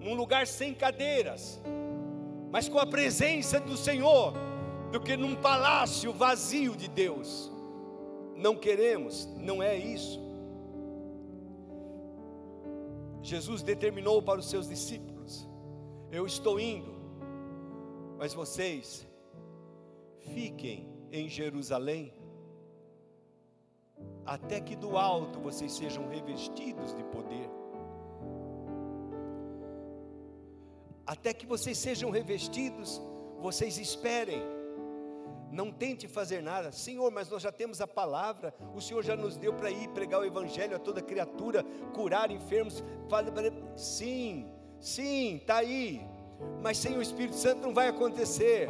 num 0.00 0.14
lugar 0.14 0.46
sem 0.46 0.74
cadeiras, 0.74 1.60
mas 2.50 2.68
com 2.68 2.78
a 2.78 2.86
presença 2.86 3.60
do 3.60 3.76
Senhor, 3.76 4.34
do 4.90 5.00
que 5.00 5.16
num 5.16 5.36
palácio 5.36 6.12
vazio 6.12 6.74
de 6.74 6.88
Deus. 6.88 7.52
Não 8.34 8.56
queremos, 8.56 9.26
não 9.36 9.62
é 9.62 9.76
isso. 9.76 10.18
Jesus 13.22 13.62
determinou 13.62 14.22
para 14.22 14.40
os 14.40 14.48
seus 14.48 14.68
discípulos 14.68 15.17
eu 16.10 16.26
estou 16.26 16.58
indo, 16.58 16.94
mas 18.16 18.32
vocês 18.32 19.06
fiquem 20.34 20.88
em 21.12 21.28
Jerusalém, 21.28 22.12
até 24.24 24.60
que 24.60 24.76
do 24.76 24.96
alto 24.96 25.40
vocês 25.40 25.72
sejam 25.72 26.08
revestidos 26.08 26.94
de 26.94 27.04
poder. 27.04 27.48
Até 31.06 31.32
que 31.32 31.46
vocês 31.46 31.78
sejam 31.78 32.10
revestidos, 32.10 33.00
vocês 33.40 33.78
esperem. 33.78 34.42
Não 35.50 35.72
tente 35.72 36.06
fazer 36.06 36.42
nada, 36.42 36.70
Senhor, 36.70 37.10
mas 37.10 37.30
nós 37.30 37.42
já 37.42 37.50
temos 37.50 37.80
a 37.80 37.86
palavra, 37.86 38.54
o 38.74 38.80
Senhor 38.82 39.02
já 39.02 39.16
nos 39.16 39.38
deu 39.38 39.54
para 39.54 39.70
ir 39.70 39.88
pregar 39.88 40.20
o 40.20 40.24
Evangelho 40.26 40.76
a 40.76 40.78
toda 40.78 41.00
criatura, 41.00 41.64
curar 41.94 42.30
enfermos. 42.30 42.84
Sim, 43.74 44.52
Sim, 44.80 45.36
está 45.36 45.56
aí, 45.56 46.00
mas 46.62 46.78
sem 46.78 46.96
o 46.96 47.02
Espírito 47.02 47.36
Santo 47.36 47.62
não 47.62 47.74
vai 47.74 47.88
acontecer. 47.88 48.68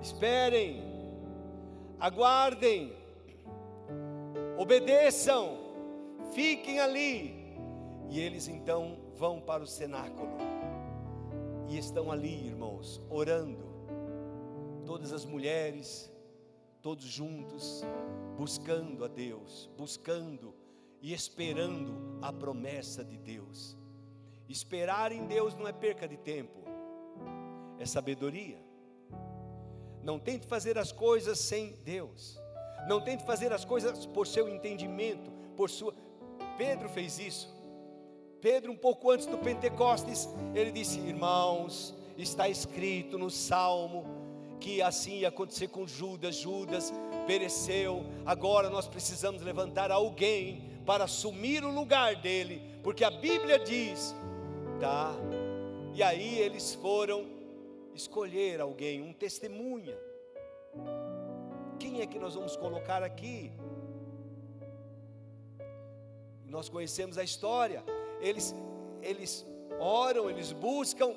Esperem, 0.00 0.82
aguardem, 1.98 2.92
obedeçam, 4.58 5.58
fiquem 6.32 6.80
ali. 6.80 7.40
E 8.08 8.18
eles 8.20 8.48
então 8.48 8.98
vão 9.16 9.40
para 9.40 9.62
o 9.62 9.66
cenáculo 9.66 10.30
e 11.68 11.78
estão 11.78 12.10
ali, 12.10 12.48
irmãos, 12.48 13.00
orando. 13.08 13.70
Todas 14.84 15.12
as 15.12 15.24
mulheres, 15.24 16.12
todos 16.82 17.04
juntos, 17.04 17.82
buscando 18.36 19.04
a 19.04 19.08
Deus, 19.08 19.70
buscando 19.76 20.52
e 21.00 21.14
esperando 21.14 22.18
a 22.20 22.32
promessa 22.32 23.04
de 23.04 23.16
Deus. 23.16 23.78
Esperar 24.50 25.12
em 25.12 25.26
Deus 25.26 25.54
não 25.54 25.68
é 25.68 25.72
perca 25.72 26.08
de 26.08 26.16
tempo, 26.16 26.58
é 27.78 27.86
sabedoria. 27.86 28.58
Não 30.02 30.18
tente 30.18 30.44
fazer 30.44 30.76
as 30.76 30.90
coisas 30.90 31.38
sem 31.38 31.76
Deus. 31.84 32.36
Não 32.88 33.00
tente 33.00 33.24
fazer 33.24 33.52
as 33.52 33.64
coisas 33.64 34.06
por 34.06 34.26
seu 34.26 34.48
entendimento, 34.48 35.30
por 35.56 35.70
sua. 35.70 35.94
Pedro 36.58 36.88
fez 36.88 37.20
isso. 37.20 37.54
Pedro, 38.40 38.72
um 38.72 38.76
pouco 38.76 39.12
antes 39.12 39.26
do 39.26 39.38
Pentecostes, 39.38 40.28
ele 40.52 40.72
disse: 40.72 40.98
Irmãos, 40.98 41.94
está 42.18 42.48
escrito 42.48 43.16
no 43.16 43.30
Salmo 43.30 44.04
que 44.58 44.82
assim 44.82 45.18
ia 45.18 45.28
acontecer 45.28 45.68
com 45.68 45.86
Judas. 45.86 46.34
Judas 46.34 46.92
pereceu. 47.24 48.04
Agora 48.26 48.68
nós 48.68 48.88
precisamos 48.88 49.42
levantar 49.42 49.92
alguém 49.92 50.68
para 50.84 51.04
assumir 51.04 51.62
o 51.62 51.70
lugar 51.70 52.16
dele, 52.16 52.60
porque 52.82 53.04
a 53.04 53.10
Bíblia 53.10 53.58
diz 53.60 54.12
E 55.94 56.02
aí 56.02 56.38
eles 56.38 56.74
foram 56.74 57.26
escolher 57.94 58.60
alguém, 58.60 59.02
um 59.02 59.12
testemunha. 59.12 59.98
Quem 61.78 62.00
é 62.00 62.06
que 62.06 62.18
nós 62.18 62.34
vamos 62.34 62.56
colocar 62.56 63.02
aqui? 63.02 63.52
Nós 66.46 66.68
conhecemos 66.68 67.18
a 67.18 67.24
história. 67.24 67.84
Eles 68.20 68.54
eles 69.02 69.46
oram, 69.78 70.28
eles 70.28 70.52
buscam, 70.52 71.14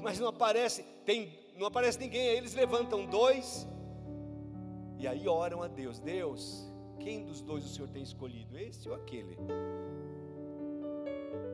mas 0.00 0.18
não 0.18 0.28
aparece, 0.28 0.82
tem, 1.04 1.38
não 1.56 1.66
aparece 1.66 1.98
ninguém. 1.98 2.28
Aí 2.28 2.36
eles 2.36 2.54
levantam 2.54 3.06
dois 3.06 3.66
e 4.98 5.06
aí 5.06 5.26
oram 5.26 5.62
a 5.62 5.68
Deus. 5.68 5.98
Deus, 5.98 6.70
quem 6.98 7.24
dos 7.24 7.40
dois 7.40 7.64
o 7.64 7.68
Senhor 7.68 7.88
tem 7.88 8.02
escolhido? 8.02 8.58
Esse 8.58 8.88
ou 8.88 8.94
aquele? 8.94 9.36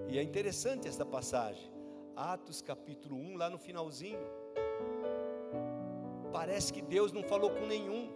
E 0.08 0.18
é 0.18 0.22
interessante 0.22 0.88
esta 0.88 1.04
passagem. 1.04 1.70
Atos 2.16 2.62
capítulo 2.62 3.14
1, 3.14 3.36
lá 3.36 3.50
no 3.50 3.58
finalzinho. 3.58 4.18
Parece 6.32 6.72
que 6.72 6.80
Deus 6.80 7.12
não 7.12 7.22
falou 7.22 7.50
com 7.50 7.66
nenhum. 7.66 8.10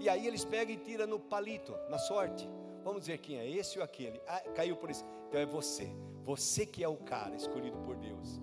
E 0.00 0.08
aí 0.08 0.26
eles 0.26 0.44
pegam 0.44 0.74
e 0.74 0.78
tiram 0.78 1.06
no 1.06 1.20
palito, 1.20 1.72
na 1.88 1.98
sorte. 1.98 2.48
Vamos 2.82 3.06
ver 3.06 3.18
quem 3.18 3.38
é 3.38 3.48
esse 3.48 3.78
ou 3.78 3.84
aquele. 3.84 4.20
Ah, 4.26 4.40
caiu 4.56 4.76
por 4.76 4.90
isso. 4.90 5.04
Então 5.28 5.40
é 5.40 5.46
você. 5.46 5.88
Você 6.24 6.66
que 6.66 6.82
é 6.82 6.88
o 6.88 6.96
cara 6.96 7.36
escolhido 7.36 7.78
por 7.78 7.96
Deus. 7.96 8.40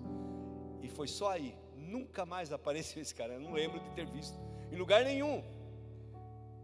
E 0.80 0.88
foi 0.88 1.08
só 1.08 1.30
aí. 1.30 1.54
Nunca 1.76 2.24
mais 2.24 2.52
apareceu 2.54 3.02
esse 3.02 3.14
cara. 3.14 3.34
Eu 3.34 3.40
não 3.40 3.52
lembro 3.52 3.80
de 3.80 3.90
ter 3.90 4.06
visto 4.06 4.38
em 4.70 4.76
lugar 4.76 5.04
nenhum. 5.04 5.44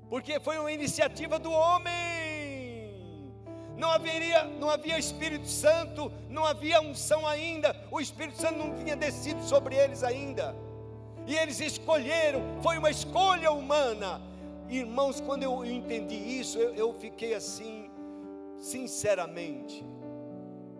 Porque 0.08 0.40
foi 0.40 0.58
uma 0.58 0.72
iniciativa 0.72 1.38
do 1.38 1.52
homem 1.52 2.17
não 3.78 3.90
haveria, 3.92 4.42
não 4.44 4.68
havia 4.68 4.98
Espírito 4.98 5.46
Santo, 5.46 6.10
não 6.28 6.44
havia 6.44 6.80
unção 6.80 7.24
ainda, 7.24 7.74
o 7.92 8.00
Espírito 8.00 8.40
Santo 8.40 8.58
não 8.58 8.74
tinha 8.74 8.96
descido 8.96 9.40
sobre 9.42 9.76
eles 9.76 10.02
ainda. 10.02 10.54
e 11.26 11.36
eles 11.36 11.60
escolheram, 11.60 12.40
foi 12.62 12.78
uma 12.78 12.90
escolha 12.90 13.52
humana. 13.52 14.20
Irmãos, 14.68 15.20
quando 15.20 15.42
eu 15.42 15.62
entendi 15.64 16.16
isso, 16.16 16.58
eu, 16.58 16.74
eu 16.74 16.94
fiquei 16.94 17.34
assim, 17.34 17.90
sinceramente, 18.58 19.84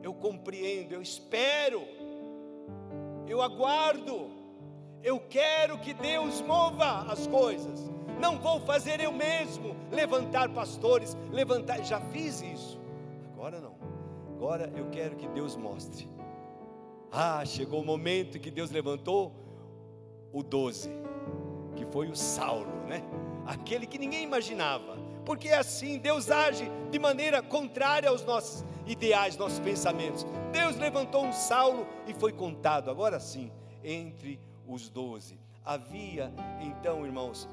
eu 0.03 0.15
compreendo, 0.15 0.95
eu 0.95 1.03
espero, 1.03 1.87
eu 3.27 3.43
aguardo, 3.43 4.31
eu 5.03 5.21
quero 5.21 5.79
que 5.79 5.93
Deus 5.93 6.41
mova 6.41 7.13
as 7.13 7.27
coisas. 7.27 7.91
Não 8.19 8.39
vou 8.39 8.59
fazer 8.61 9.01
eu 9.01 9.13
mesmo 9.13 9.77
levantar 9.93 10.49
pastores, 10.49 11.17
levantar, 11.31 11.85
já 11.85 12.01
fiz 12.01 12.41
isso. 12.41 12.78
Agora 13.49 13.63
não. 13.63 13.79
Agora 14.37 14.71
eu 14.77 14.91
quero 14.91 15.17
que 15.17 15.27
Deus 15.27 15.57
mostre. 15.57 16.07
Ah, 17.11 17.43
chegou 17.47 17.81
o 17.81 17.85
momento 17.85 18.39
que 18.39 18.51
Deus 18.51 18.71
levantou 18.71 19.33
o 20.31 20.43
12, 20.43 20.91
que 21.75 21.87
foi 21.87 22.11
o 22.11 22.15
Saulo, 22.15 22.71
né? 22.87 23.03
Aquele 23.47 23.87
que 23.87 23.97
ninguém 23.97 24.23
imaginava. 24.23 24.99
Porque 25.25 25.49
é 25.49 25.57
assim, 25.57 25.99
Deus 25.99 26.31
age 26.31 26.71
de 26.91 26.99
maneira 26.99 27.41
contrária 27.41 28.11
aos 28.11 28.23
nossos 28.23 28.67
ideais, 28.87 29.39
nossos 29.39 29.61
pensamentos. 29.61 30.27
Deus 30.53 30.77
levantou 30.77 31.25
um 31.25 31.33
Saulo 31.33 31.87
e 32.07 32.13
foi 32.13 32.35
contado, 32.35 32.91
agora 32.91 33.19
sim, 33.19 33.51
entre 33.83 34.39
os 34.67 34.91
doze. 34.91 35.41
Havia 35.65 36.31
então, 36.61 37.07
irmãos, 37.07 37.49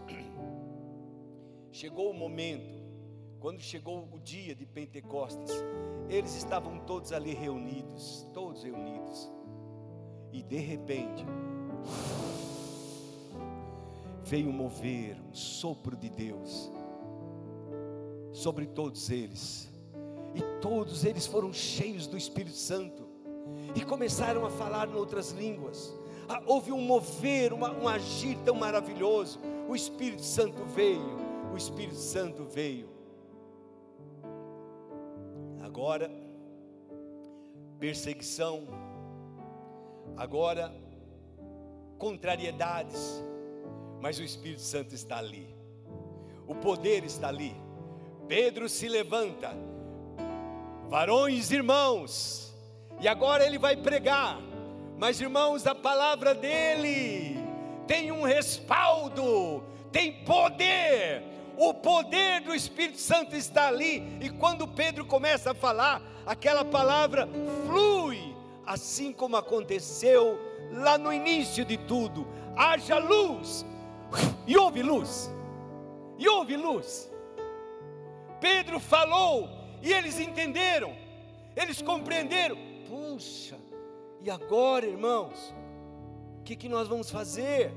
chegou 1.71 2.12
o 2.12 2.13
momento, 2.13 2.74
quando 3.45 3.62
chegou 3.62 4.10
o 4.12 4.17
dia 4.19 4.55
de 4.55 4.65
Pentecostes, 4.65 5.53
eles 6.10 6.36
estavam 6.36 6.79
todos 6.79 7.12
ali 7.12 7.31
reunidos, 7.31 8.27
todos 8.34 8.63
reunidos, 8.63 9.31
e 10.34 10.41
de 10.41 10.58
repente, 10.58 11.23
veio 14.23 14.51
mover 14.51 15.21
um 15.21 15.36
sopro 15.36 15.95
de 15.95 16.10
Deus 16.10 16.71
sobre 18.34 18.65
todos 18.65 19.12
eles, 19.12 19.71
e 20.34 20.41
todos 20.60 21.05
eles 21.05 21.27
foram 21.27 21.53
cheios 21.53 22.08
do 22.08 22.17
Espírito 22.17 22.58
Santo, 22.58 23.08
e 23.75 23.86
começaram 23.86 24.43
a 24.43 24.49
falar 24.49 24.89
em 24.89 24.95
outras 24.95 25.29
línguas. 25.29 25.93
Ah, 26.27 26.41
houve 26.47 26.71
um 26.71 26.81
mover, 26.81 27.53
uma, 27.53 27.71
um 27.73 27.88
agir 27.88 28.39
tão 28.43 28.55
maravilhoso. 28.55 29.39
O 29.69 29.75
Espírito 29.75 30.23
Santo 30.23 30.65
veio, 30.65 31.19
o 31.53 31.55
Espírito 31.55 31.93
Santo 31.93 32.43
veio. 32.43 32.94
Agora, 35.75 36.09
perseguição, 37.77 38.65
agora, 40.15 40.73
contrariedades, 41.97 43.21
mas 43.99 44.17
o 44.17 44.23
Espírito 44.23 44.61
Santo 44.61 44.95
está 44.95 45.17
ali, 45.17 45.53
o 46.47 46.55
poder 46.55 47.03
está 47.03 47.27
ali. 47.27 47.53
Pedro 48.25 48.69
se 48.69 48.88
levanta, 48.88 49.51
varões 50.88 51.51
irmãos, 51.51 52.55
e 53.01 53.05
agora 53.09 53.45
ele 53.45 53.57
vai 53.57 53.75
pregar, 53.75 54.39
mas 54.97 55.19
irmãos, 55.19 55.67
a 55.67 55.75
palavra 55.75 56.33
dele 56.33 57.35
tem 57.85 58.13
um 58.13 58.23
respaldo, 58.23 59.61
tem 59.91 60.23
poder, 60.23 61.21
o 61.57 61.73
poder 61.73 62.41
do 62.41 62.53
Espírito 62.53 62.99
Santo 62.99 63.35
está 63.35 63.67
ali, 63.67 64.17
e 64.21 64.29
quando 64.29 64.67
Pedro 64.67 65.05
começa 65.05 65.51
a 65.51 65.55
falar, 65.55 66.01
aquela 66.25 66.65
palavra 66.65 67.27
flui, 67.65 68.35
assim 68.65 69.11
como 69.13 69.37
aconteceu 69.37 70.39
lá 70.71 70.97
no 70.97 71.13
início 71.13 71.63
de 71.63 71.77
tudo: 71.77 72.27
haja 72.55 72.97
luz, 72.97 73.65
e 74.47 74.57
houve 74.57 74.81
luz, 74.81 75.31
e 76.17 76.27
houve 76.27 76.57
luz. 76.57 77.11
Pedro 78.39 78.79
falou, 78.79 79.49
e 79.81 79.91
eles 79.91 80.19
entenderam, 80.19 80.95
eles 81.55 81.81
compreenderam. 81.81 82.57
Puxa, 82.87 83.57
e 84.21 84.29
agora, 84.29 84.85
irmãos, 84.85 85.53
o 86.39 86.43
que, 86.43 86.55
que 86.55 86.69
nós 86.69 86.87
vamos 86.87 87.09
fazer? 87.09 87.73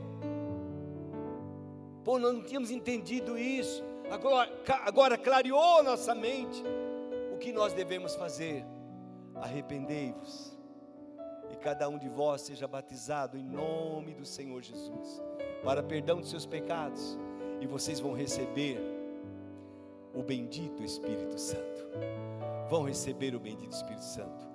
Pô, 2.09 2.19
nós 2.19 2.33
não 2.33 2.43
tínhamos 2.43 2.71
entendido 2.71 3.37
isso. 3.37 3.85
Agora, 4.11 4.51
agora 4.87 5.19
clareou 5.19 5.83
nossa 5.83 6.15
mente. 6.15 6.65
O 7.35 7.37
que 7.37 7.53
nós 7.53 7.75
devemos 7.75 8.15
fazer? 8.15 8.65
Arrependei-vos 9.35 10.57
e 11.53 11.57
cada 11.57 11.87
um 11.87 11.99
de 11.99 12.09
vós 12.09 12.41
seja 12.41 12.67
batizado 12.67 13.37
em 13.37 13.45
nome 13.45 14.15
do 14.15 14.25
Senhor 14.25 14.63
Jesus, 14.63 15.23
para 15.63 15.83
perdão 15.83 16.19
dos 16.19 16.31
seus 16.31 16.47
pecados, 16.47 17.19
e 17.61 17.67
vocês 17.67 18.01
vão 18.01 18.15
receber 18.15 18.81
o 20.15 20.23
bendito 20.23 20.83
Espírito 20.83 21.39
Santo. 21.39 21.91
Vão 22.71 22.85
receber 22.85 23.35
o 23.35 23.39
bendito 23.39 23.73
Espírito 23.73 24.05
Santo. 24.05 24.48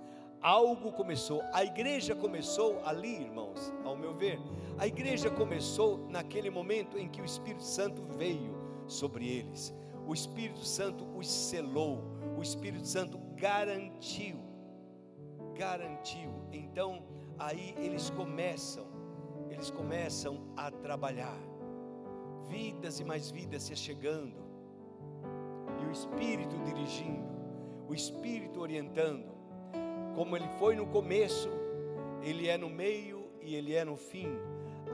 Algo 0.44 0.92
começou, 0.92 1.42
a 1.54 1.64
igreja 1.64 2.14
começou 2.14 2.82
ali, 2.84 3.22
irmãos, 3.22 3.74
ao 3.86 3.96
meu 3.96 4.14
ver. 4.14 4.38
A 4.78 4.86
igreja 4.86 5.32
começou 5.32 6.06
naquele 6.10 6.50
momento 6.50 6.98
em 6.98 7.08
que 7.08 7.22
o 7.22 7.26
Espírito 7.26 7.64
Santo 7.64 8.04
veio 8.18 8.54
sobre 8.86 9.26
eles. 9.26 9.74
O 10.06 10.14
Espírito 10.14 10.60
Santo 10.60 11.06
os 11.18 11.32
selou, 11.32 12.04
o 12.38 12.42
Espírito 12.42 12.86
Santo 12.86 13.18
garantiu, 13.38 14.38
garantiu. 15.58 16.30
Então, 16.52 17.06
aí 17.40 17.74
eles 17.78 18.10
começam, 18.10 18.86
eles 19.50 19.72
começam 19.72 20.54
a 20.58 20.70
trabalhar. 20.70 21.40
Vidas 22.50 23.00
e 23.00 23.06
mais 23.06 23.32
vidas 23.32 23.64
se 23.64 23.78
chegando, 23.78 24.36
e 25.82 25.86
o 25.86 25.92
Espírito 25.92 26.58
dirigindo, 26.66 27.32
o 27.88 27.94
Espírito 27.94 28.60
orientando, 28.60 29.33
como 30.16 30.36
ele 30.36 30.48
foi 30.60 30.76
no 30.76 30.86
começo, 30.88 31.50
ele 32.22 32.48
é 32.48 32.58
no 32.58 32.70
meio 32.70 33.26
e 33.42 33.56
ele 33.56 33.74
é 33.74 33.84
no 33.84 33.96
fim. 33.96 34.30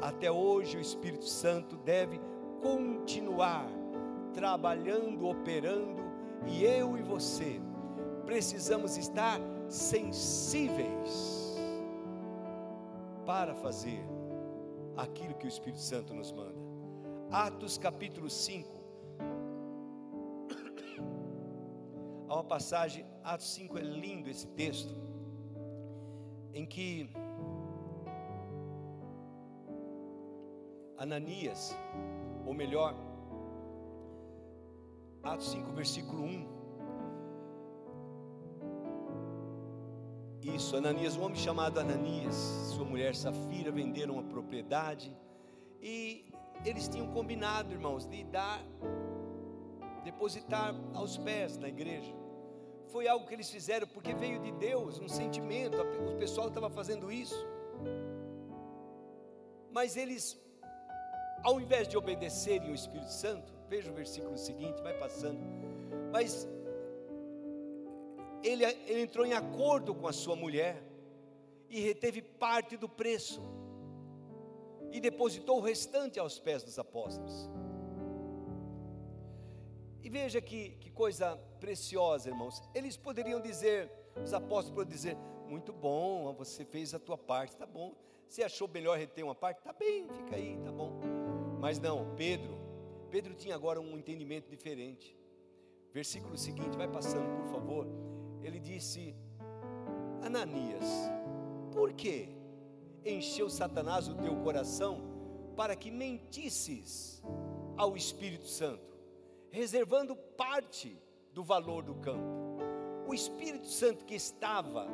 Até 0.02 0.32
hoje 0.32 0.78
o 0.78 0.82
Espírito 0.82 1.26
Santo 1.26 1.76
deve 1.78 2.20
continuar 2.62 3.68
trabalhando, 4.34 5.28
operando, 5.28 6.00
e 6.48 6.64
eu 6.64 6.98
e 6.98 7.02
você 7.02 7.60
precisamos 8.26 8.96
estar 8.98 9.40
sensíveis 9.68 11.58
para 13.26 13.54
fazer 13.56 14.02
aquilo 14.96 15.36
que 15.36 15.46
o 15.46 15.48
Espírito 15.48 15.82
Santo 15.82 16.14
nos 16.14 16.32
manda. 16.32 16.58
Atos 17.32 17.78
capítulo 17.78 18.30
5. 18.30 18.80
Há 22.28 22.34
uma 22.34 22.44
passagem, 22.44 23.06
Atos 23.24 23.54
5 23.54 23.78
é 23.78 23.82
lindo 23.82 24.30
esse 24.30 24.48
texto, 24.50 24.96
em 26.54 26.66
que 26.66 27.10
Ananias, 30.98 31.76
ou 32.46 32.54
melhor, 32.54 32.94
Atos 35.24 35.52
5, 35.52 35.72
versículo 35.72 36.24
1. 36.24 36.60
Isso, 40.42 40.76
Ananias, 40.76 41.16
um 41.16 41.24
homem 41.24 41.38
chamado 41.38 41.80
Ananias, 41.80 42.36
sua 42.74 42.84
mulher 42.84 43.16
Safira 43.16 43.72
venderam 43.72 44.16
uma 44.16 44.24
propriedade 44.24 45.16
e 45.82 46.32
eles 46.66 46.88
tinham 46.88 47.08
combinado, 47.12 47.72
irmãos, 47.72 48.06
de 48.06 48.24
dar, 48.26 48.62
depositar 50.04 50.76
aos 50.94 51.18
pés 51.18 51.58
da 51.58 51.70
igreja. 51.70 52.14
Foi 52.92 53.08
algo 53.08 53.28
que 53.28 53.34
eles 53.34 53.50
fizeram 53.50 53.88
porque 53.88 54.14
veio 54.14 54.40
de 54.40 54.52
Deus, 54.52 55.00
um 55.00 55.08
sentimento, 55.08 55.78
o 56.12 56.18
pessoal 56.18 56.48
estava 56.48 56.70
fazendo 56.70 57.12
isso. 57.12 57.40
Mas 59.72 59.96
eles, 59.96 60.38
ao 61.44 61.62
invés 61.62 61.88
de 61.88 61.96
obedecerem 61.98 62.72
o 62.72 62.76
Espírito 62.76 63.12
Santo, 63.12 63.60
Veja 63.70 63.92
o 63.92 63.94
versículo 63.94 64.36
seguinte, 64.36 64.82
vai 64.82 64.98
passando. 64.98 65.40
Mas 66.12 66.48
ele, 68.44 68.66
ele 68.66 69.02
entrou 69.02 69.26
em 69.26 69.34
acordo 69.34 69.94
com 69.94 70.08
a 70.08 70.12
sua 70.12 70.36
mulher 70.36 70.84
e 71.70 71.80
reteve 71.80 72.20
parte 72.22 72.76
do 72.76 72.90
preço 72.90 73.40
e 74.92 75.00
depositou 75.00 75.60
o 75.60 75.62
restante 75.62 76.20
aos 76.20 76.40
pés 76.40 76.64
dos 76.64 76.80
apóstolos. 76.80 77.48
Veja 80.10 80.42
que, 80.42 80.72
que 80.82 80.90
coisa 80.90 81.38
preciosa, 81.60 82.30
irmãos. 82.30 82.62
Eles 82.74 82.98
poderiam 82.98 83.40
dizer, 83.40 83.92
os 84.22 84.34
apóstolos 84.34 84.72
poderiam 84.72 84.96
dizer: 84.96 85.18
muito 85.48 85.72
bom, 85.72 86.34
você 86.34 86.66
fez 86.66 86.94
a 86.94 87.00
tua 87.00 87.18
parte, 87.18 87.56
tá 87.56 87.66
bom. 87.66 87.96
Você 88.28 88.44
achou 88.44 88.68
melhor 88.68 88.98
reter 88.98 89.24
uma 89.24 89.36
parte? 89.36 89.62
Tá 89.62 89.72
bem, 89.72 90.08
fica 90.10 90.36
aí, 90.36 90.58
tá 90.64 90.72
bom. 90.72 91.00
Mas 91.60 91.80
não, 91.80 92.16
Pedro 92.16 92.60
Pedro 93.10 93.34
tinha 93.34 93.56
agora 93.56 93.82
um 93.82 93.98
entendimento 93.98 94.50
diferente. 94.50 95.18
Versículo 95.92 96.38
seguinte, 96.38 96.78
vai 96.78 96.88
passando, 96.88 97.28
por 97.42 97.52
favor. 97.52 97.88
Ele 98.44 98.60
disse: 98.60 99.16
Ananias, 100.22 100.86
por 101.72 101.94
que 101.94 102.30
encheu 103.04 103.50
Satanás 103.50 104.08
o 104.08 104.16
teu 104.16 104.36
coração 104.44 105.02
para 105.56 105.76
que 105.76 105.90
mentisses 105.90 107.24
ao 107.76 107.98
Espírito 107.98 108.46
Santo, 108.48 108.99
reservando 109.52 110.16
parte 110.16 110.98
do 111.34 111.44
valor 111.44 111.84
do 111.84 111.96
campo. 111.96 112.40
O 113.08 113.14
Espírito 113.14 113.68
Santo 113.68 114.06
que 114.06 114.16
estava 114.16 114.88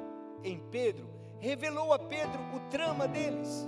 em 0.44 0.60
Pedro 0.70 1.10
revelou 1.40 1.94
a 1.94 2.00
Pedro 2.00 2.40
o 2.56 2.70
trama 2.70 3.08
deles. 3.08 3.68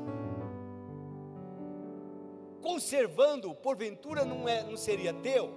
Conservando, 2.62 3.54
porventura 3.56 4.26
não, 4.26 4.48
é, 4.48 4.64
não 4.64 4.78
seria 4.78 5.14
teu, 5.14 5.54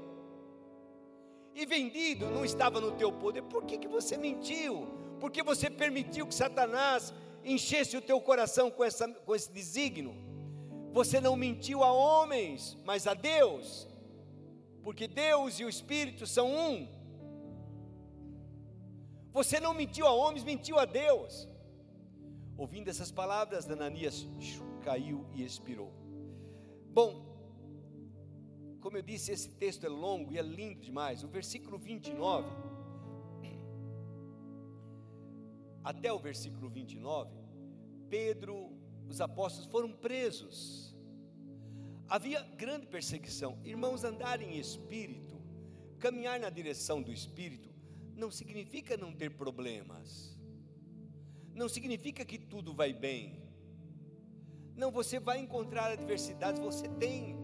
e 1.55 1.67
vendido 1.67 2.31
não 2.31 2.45
estava 2.45 2.81
no 2.81 2.93
teu 2.93 3.13
poder, 3.13 3.43
por 3.43 3.65
que, 3.65 3.77
que 3.79 3.89
você 3.89 4.17
mentiu? 4.17 4.89
Porque 5.19 5.43
você 5.43 5.69
permitiu 5.69 6.27
que 6.27 6.35
Satanás 6.35 7.13
enchesse 7.45 7.97
o 7.97 8.03
teu 8.03 8.21
coração 8.21 8.71
com, 8.71 8.85
essa, 8.85 9.09
com 9.09 9.35
esse 9.35 9.51
desígnio? 9.51 10.15
Você 10.93 11.21
não 11.21 11.37
mentiu 11.37 11.85
a 11.85 11.93
homens, 11.93 12.77
mas 12.85 13.07
a 13.07 13.15
Deus, 13.15 13.87
porque 14.83 15.07
Deus 15.07 15.59
e 15.61 15.65
o 15.65 15.69
Espírito 15.69 16.27
são 16.27 16.49
um. 16.49 16.89
Você 19.33 19.61
não 19.61 19.73
mentiu 19.73 20.07
a 20.07 20.13
homens, 20.13 20.45
mentiu 20.45 20.79
a 20.79 20.85
Deus. 20.85 21.49
Ouvindo 22.57 22.89
essas 22.89 23.11
palavras, 23.11 23.71
Ananias 23.71 24.27
caiu 24.83 25.27
e 25.33 25.45
expirou. 25.45 25.93
Bom, 26.93 27.31
como 28.81 28.97
eu 28.97 29.03
disse, 29.03 29.31
esse 29.31 29.51
texto 29.51 29.85
é 29.85 29.89
longo 29.89 30.33
e 30.33 30.39
é 30.39 30.43
lindo 30.43 30.81
demais. 30.81 31.23
O 31.23 31.29
versículo 31.29 31.79
29, 31.79 32.49
até 35.85 36.13
o 36.13 36.19
versículo 36.19 36.69
29, 36.69 37.31
Pedro, 38.09 38.73
os 39.09 39.21
apóstolos 39.21 39.71
foram 39.71 39.93
presos. 39.93 40.90
Havia 42.11 42.43
grande 42.57 42.87
perseguição. 42.87 43.59
Irmãos, 43.65 44.05
andar 44.05 44.43
em 44.43 44.59
espírito, 44.59 45.41
caminhar 45.99 46.39
na 46.39 46.51
direção 46.51 47.01
do 47.01 47.13
espírito, 47.13 47.71
não 48.15 48.31
significa 48.31 48.97
não 48.97 49.13
ter 49.15 49.31
problemas. 49.31 50.39
Não 51.55 51.69
significa 51.69 52.25
que 52.25 52.39
tudo 52.39 52.75
vai 52.75 52.93
bem. 52.93 53.41
Não, 54.77 54.91
você 54.91 55.19
vai 55.19 55.39
encontrar 55.39 55.93
adversidades, 55.93 56.61
você 56.61 56.89
tem 56.89 57.41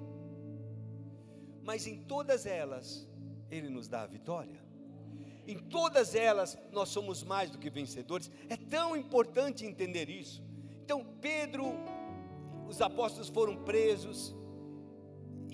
mas 1.66 1.84
em 1.88 1.96
todas 1.96 2.46
elas, 2.46 3.08
Ele 3.50 3.68
nos 3.68 3.88
dá 3.88 4.02
a 4.02 4.06
vitória. 4.06 4.64
Em 5.48 5.58
todas 5.58 6.14
elas, 6.14 6.56
nós 6.70 6.88
somos 6.88 7.24
mais 7.24 7.50
do 7.50 7.58
que 7.58 7.68
vencedores. 7.68 8.30
É 8.48 8.56
tão 8.56 8.96
importante 8.96 9.66
entender 9.66 10.08
isso. 10.08 10.44
Então, 10.84 11.04
Pedro, 11.20 11.64
os 12.68 12.80
apóstolos 12.80 13.28
foram 13.28 13.56
presos, 13.64 14.32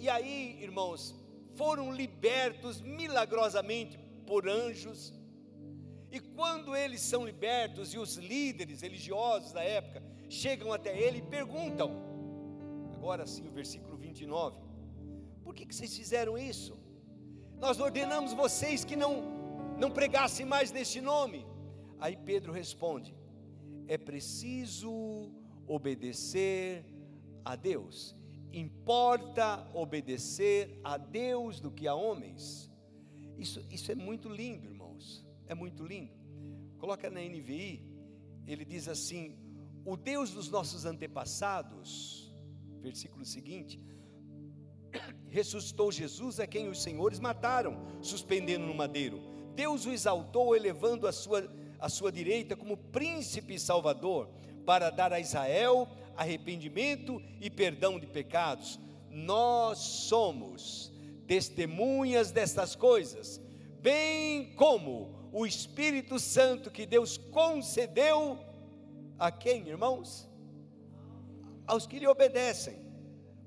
e 0.03 0.09
aí, 0.09 0.59
irmãos, 0.61 1.15
foram 1.55 1.93
libertos 1.93 2.81
milagrosamente 2.81 3.97
por 4.27 4.49
anjos. 4.49 5.15
E 6.11 6.19
quando 6.19 6.75
eles 6.75 7.01
são 7.01 7.25
libertos 7.25 7.95
e 7.95 7.99
os 7.99 8.17
líderes 8.17 8.81
religiosos 8.81 9.53
da 9.53 9.63
época 9.63 10.03
chegam 10.29 10.73
até 10.73 10.93
ele 11.01 11.19
e 11.19 11.23
perguntam, 11.23 11.89
agora 12.95 13.25
sim, 13.27 13.47
o 13.47 13.53
versículo 13.53 13.97
29, 13.97 14.59
por 15.45 15.55
que, 15.55 15.65
que 15.65 15.75
vocês 15.75 15.97
fizeram 15.97 16.37
isso? 16.37 16.77
Nós 17.61 17.79
ordenamos 17.79 18.33
vocês 18.33 18.85
que 18.85 18.97
não, 18.97 19.13
não 19.79 19.91
pregassem 19.93 20.45
mais 20.45 20.73
neste 20.73 21.01
nome. 21.01 21.47
Aí 22.01 22.17
Pedro 22.17 22.53
responde: 22.53 23.15
é 23.87 23.97
preciso 23.97 25.31
obedecer 25.65 26.85
a 27.45 27.55
Deus. 27.55 28.17
Importa 28.53 29.67
obedecer 29.73 30.79
a 30.85 30.97
Deus 30.99 31.59
do 31.59 31.71
que 31.71 31.89
a 31.89 31.95
homens. 31.95 32.71
Isso, 33.39 33.65
isso 33.71 33.91
é 33.91 33.95
muito 33.95 34.29
lindo, 34.29 34.67
irmãos. 34.67 35.27
É 35.47 35.55
muito 35.55 35.85
lindo. 35.85 36.13
Coloca 36.79 37.09
na 37.09 37.21
NVI, 37.21 37.83
ele 38.47 38.65
diz 38.65 38.89
assim: 38.89 39.39
O 39.85 39.97
Deus 39.97 40.31
dos 40.31 40.51
nossos 40.51 40.85
antepassados, 40.85 42.33
versículo 42.81 43.25
seguinte, 43.25 43.81
ressuscitou 45.29 45.91
Jesus 45.91 46.39
a 46.39 46.47
quem 46.47 46.69
os 46.69 46.83
senhores 46.83 47.19
mataram, 47.19 47.77
suspendendo 48.03 48.67
no 48.67 48.75
madeiro. 48.75 49.21
Deus 49.55 49.87
o 49.87 49.91
exaltou, 49.91 50.55
elevando 50.55 51.07
a 51.07 51.13
sua, 51.13 51.49
a 51.79 51.89
sua 51.89 52.13
direita 52.13 52.57
como 52.57 52.77
príncipe 52.77 53.59
salvador, 53.59 54.29
para 54.65 54.91
dar 54.91 55.13
a 55.13 55.21
Israel 55.21 55.89
arrependimento 56.17 57.23
e 57.41 57.51
perdão 57.51 57.99
de 57.99 58.07
pecados. 58.07 58.79
Nós 59.11 59.79
somos 59.79 60.93
testemunhas 61.27 62.31
destas 62.31 62.75
coisas, 62.75 63.41
bem 63.81 64.55
como 64.55 65.31
o 65.33 65.47
Espírito 65.47 66.19
Santo 66.19 66.71
que 66.71 66.85
Deus 66.85 67.17
concedeu 67.17 68.39
a 69.19 69.31
quem, 69.31 69.69
irmãos? 69.69 70.29
Aos 71.67 71.87
que 71.87 71.99
lhe 71.99 72.07
obedecem. 72.07 72.83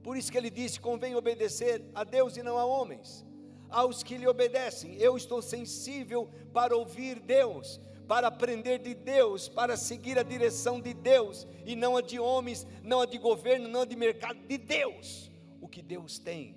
Por 0.02 0.18
isso 0.18 0.32
que 0.32 0.38
ele 0.38 0.50
disse: 0.50 0.80
convém 0.80 1.16
obedecer 1.16 1.84
a 1.94 2.04
Deus 2.04 2.38
e 2.38 2.44
não 2.44 2.58
a 2.58 2.66
homens. 2.66 3.26
Aos 3.70 4.04
que 4.04 4.18
lhe 4.18 4.28
obedecem, 4.28 4.96
eu 4.96 5.18
estou 5.18 5.42
sensível 5.42 6.30
para 6.54 6.78
ouvir 6.78 7.20
Deus, 7.20 7.80
para 8.08 8.28
aprender 8.28 8.80
de 8.80 8.94
Deus, 8.94 9.48
para 9.50 9.76
seguir 9.76 10.18
a 10.18 10.24
direção 10.24 10.80
de 10.80 10.94
Deus 10.94 11.48
e 11.66 11.76
não 11.76 11.98
a 11.98 12.02
de 12.02 12.20
homens, 12.20 12.66
não 12.84 13.02
a 13.02 13.06
de 13.06 13.18
governo, 13.18 13.68
não 13.68 13.82
a 13.82 13.86
de 13.86 13.96
mercado, 13.96 14.40
de 14.48 14.58
Deus. 14.58 15.32
O 15.60 15.68
que 15.68 15.82
Deus 15.82 16.20
tem, 16.20 16.56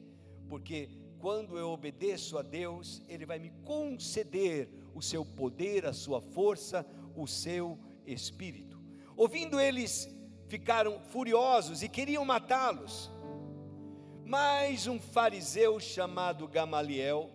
porque 0.49 0.91
quando 1.19 1.59
eu 1.59 1.71
obedeço 1.71 2.39
a 2.39 2.43
Deus, 2.43 3.03
Ele 3.09 3.27
vai 3.27 3.39
me 3.39 3.51
conceder 3.65 4.69
o 4.95 5.03
seu 5.03 5.25
poder, 5.25 5.87
a 5.87 5.93
sua 5.93 6.21
força, 6.21 6.87
o 7.17 7.27
seu 7.27 7.79
espírito. 8.07 8.79
Ouvindo 9.17 9.59
eles, 9.59 10.09
ficaram 10.47 11.01
furiosos 11.01 11.83
e 11.83 11.89
queriam 11.89 12.25
matá-los. 12.25 13.11
Mas 14.25 14.87
um 14.87 15.01
fariseu 15.01 15.81
chamado 15.81 16.47
Gamaliel, 16.47 17.31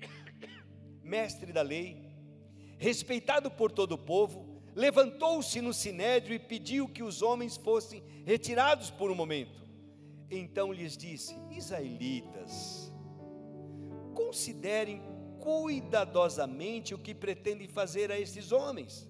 mestre 1.02 1.52
da 1.52 1.62
lei, 1.62 2.01
respeitado 2.82 3.48
por 3.48 3.70
todo 3.70 3.92
o 3.92 3.98
povo, 3.98 4.44
levantou-se 4.74 5.60
no 5.60 5.72
sinédrio 5.72 6.34
e 6.34 6.38
pediu 6.40 6.88
que 6.88 7.04
os 7.04 7.22
homens 7.22 7.56
fossem 7.56 8.02
retirados 8.26 8.90
por 8.90 9.08
um 9.08 9.14
momento. 9.14 9.62
Então 10.28 10.72
lhes 10.72 10.96
disse: 10.96 11.36
Israelitas, 11.52 12.92
considerem 14.14 15.00
cuidadosamente 15.38 16.92
o 16.92 16.98
que 16.98 17.14
pretendem 17.14 17.68
fazer 17.68 18.10
a 18.10 18.18
esses 18.18 18.50
homens. 18.50 19.08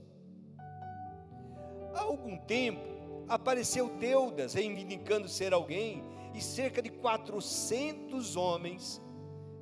Há 1.95 2.03
algum 2.03 2.37
tempo 2.37 3.25
apareceu 3.27 3.89
Teudas, 3.99 4.53
reivindicando 4.53 5.29
ser 5.29 5.55
alguém 5.55 6.05
e 6.35 6.43
cerca 6.43 6.83
de 6.83 6.91
400 6.91 8.37
homens 8.37 9.01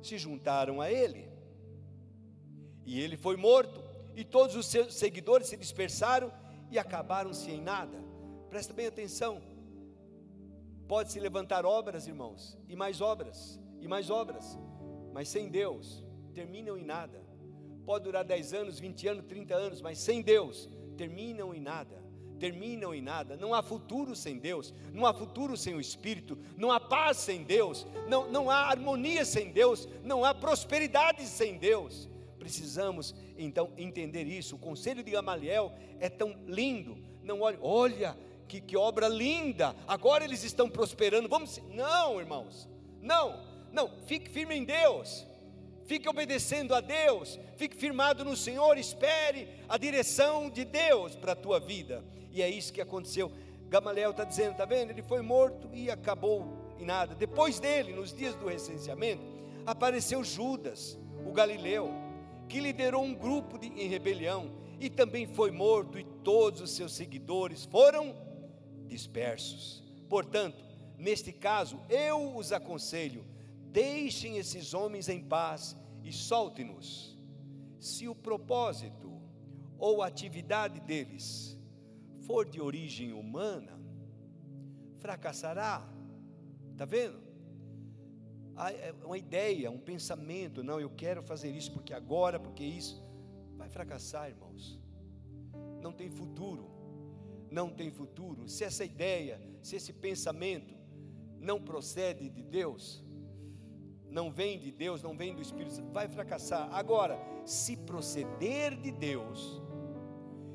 se 0.01 0.17
juntaram 0.17 0.81
a 0.81 0.91
ele. 0.91 1.31
E 2.85 2.99
ele 2.99 3.15
foi 3.15 3.37
morto, 3.37 3.80
e 4.15 4.23
todos 4.23 4.55
os 4.55 4.65
seus 4.65 4.95
seguidores 4.95 5.47
se 5.47 5.57
dispersaram 5.57 6.31
e 6.69 6.77
acabaram-se 6.77 7.49
em 7.51 7.61
nada. 7.61 7.97
Presta 8.49 8.73
bem 8.73 8.87
atenção. 8.87 9.41
Pode 10.87 11.11
se 11.11 11.19
levantar 11.19 11.65
obras, 11.65 12.07
irmãos, 12.07 12.57
e 12.67 12.75
mais 12.75 12.99
obras, 12.99 13.59
e 13.79 13.87
mais 13.87 14.09
obras, 14.09 14.57
mas 15.13 15.29
sem 15.29 15.49
Deus 15.49 16.03
terminam 16.33 16.77
em 16.77 16.83
nada. 16.83 17.21
Pode 17.85 18.03
durar 18.03 18.23
10 18.23 18.53
anos, 18.53 18.79
20 18.79 19.07
anos, 19.07 19.25
30 19.25 19.55
anos, 19.55 19.81
mas 19.81 19.97
sem 19.97 20.21
Deus 20.21 20.69
terminam 20.97 21.53
em 21.53 21.61
nada 21.61 22.01
terminam 22.41 22.91
em 22.91 23.03
nada. 23.03 23.37
Não 23.37 23.53
há 23.53 23.61
futuro 23.61 24.15
sem 24.15 24.39
Deus, 24.39 24.73
não 24.91 25.05
há 25.05 25.13
futuro 25.13 25.55
sem 25.55 25.75
o 25.75 25.79
Espírito, 25.79 26.35
não 26.57 26.71
há 26.71 26.79
paz 26.79 27.17
sem 27.17 27.43
Deus, 27.43 27.85
não, 28.07 28.31
não 28.31 28.49
há 28.49 28.61
harmonia 28.65 29.23
sem 29.23 29.51
Deus, 29.51 29.87
não 30.03 30.25
há 30.25 30.33
prosperidade 30.33 31.23
sem 31.27 31.59
Deus. 31.59 32.09
Precisamos 32.41 33.13
então 33.37 33.71
entender 33.77 34.23
isso. 34.23 34.55
O 34.55 34.59
conselho 34.59 35.03
de 35.03 35.11
Gamaliel 35.11 35.71
é 35.99 36.09
tão 36.09 36.35
lindo. 36.47 36.97
Não 37.21 37.41
olhe, 37.41 37.59
olha 37.61 38.17
que, 38.47 38.59
que 38.59 38.75
obra 38.75 39.07
linda. 39.07 39.75
Agora 39.87 40.23
eles 40.23 40.43
estão 40.43 40.67
prosperando. 40.67 41.29
Vamos, 41.29 41.61
não, 41.69 42.19
irmãos, 42.19 42.67
não, 42.99 43.45
não. 43.71 43.91
Fique 44.07 44.27
firme 44.27 44.55
em 44.55 44.63
Deus 44.63 45.27
fique 45.83 46.07
obedecendo 46.07 46.73
a 46.73 46.79
Deus, 46.79 47.37
fique 47.57 47.75
firmado 47.75 48.23
no 48.23 48.33
Senhor, 48.33 48.77
espere 48.77 49.49
a 49.67 49.77
direção 49.77 50.49
de 50.49 50.63
Deus 50.63 51.17
para 51.17 51.33
a 51.33 51.35
tua 51.35 51.59
vida. 51.59 52.01
E 52.31 52.41
é 52.41 52.47
isso 52.47 52.71
que 52.71 52.79
aconteceu. 52.79 53.29
Gamaliel 53.67 54.11
está 54.11 54.23
dizendo, 54.23 54.51
está 54.51 54.63
vendo? 54.63 54.91
Ele 54.91 55.01
foi 55.01 55.21
morto 55.21 55.69
e 55.73 55.91
acabou 55.91 56.45
em 56.79 56.85
nada. 56.85 57.13
Depois 57.13 57.59
dele, 57.59 57.91
nos 57.91 58.13
dias 58.13 58.35
do 58.35 58.47
recenseamento, 58.47 59.21
apareceu 59.65 60.23
Judas, 60.23 60.97
o 61.25 61.33
galileu, 61.33 61.91
que 62.51 62.59
liderou 62.59 63.03
um 63.03 63.13
grupo 63.15 63.57
de, 63.57 63.67
em 63.67 63.87
rebelião 63.87 64.51
e 64.79 64.89
também 64.89 65.25
foi 65.25 65.51
morto, 65.51 65.97
e 65.97 66.03
todos 66.03 66.61
os 66.61 66.71
seus 66.71 66.93
seguidores 66.93 67.65
foram 67.65 68.15
dispersos. 68.87 69.83
Portanto, 70.09 70.71
Neste 71.01 71.31
caso, 71.31 71.79
eu 71.89 72.37
os 72.37 72.51
aconselho: 72.51 73.25
deixem 73.71 74.37
esses 74.37 74.75
homens 74.75 75.09
em 75.09 75.19
paz 75.19 75.75
e 76.03 76.13
solte-nos. 76.13 77.17
Se 77.79 78.07
o 78.07 78.13
propósito 78.13 79.19
ou 79.79 80.03
atividade 80.03 80.79
deles 80.79 81.57
for 82.27 82.47
de 82.47 82.61
origem 82.61 83.13
humana, 83.13 83.81
fracassará. 84.99 85.83
Está 86.71 86.85
vendo? 86.85 87.19
É 88.69 88.93
uma 89.03 89.17
ideia, 89.17 89.71
um 89.71 89.79
pensamento, 89.79 90.63
não, 90.63 90.79
eu 90.79 90.89
quero 90.89 91.23
fazer 91.23 91.49
isso 91.49 91.71
porque 91.71 91.93
agora, 91.93 92.39
porque 92.39 92.63
isso, 92.63 93.01
vai 93.57 93.69
fracassar, 93.69 94.29
irmãos. 94.29 94.79
Não 95.81 95.91
tem 95.91 96.09
futuro, 96.09 96.69
não 97.49 97.69
tem 97.69 97.89
futuro. 97.89 98.47
Se 98.47 98.63
essa 98.63 98.85
ideia, 98.85 99.41
se 99.61 99.75
esse 99.75 99.91
pensamento 99.91 100.75
não 101.39 101.59
procede 101.59 102.29
de 102.29 102.43
Deus, 102.43 103.03
não 104.09 104.29
vem 104.29 104.59
de 104.59 104.71
Deus, 104.71 105.01
não 105.01 105.15
vem 105.15 105.33
do 105.33 105.41
Espírito 105.41 105.73
Santo, 105.73 105.91
vai 105.91 106.07
fracassar. 106.07 106.69
Agora, 106.73 107.17
se 107.45 107.77
proceder 107.77 108.75
de 108.79 108.91
Deus, 108.91 109.61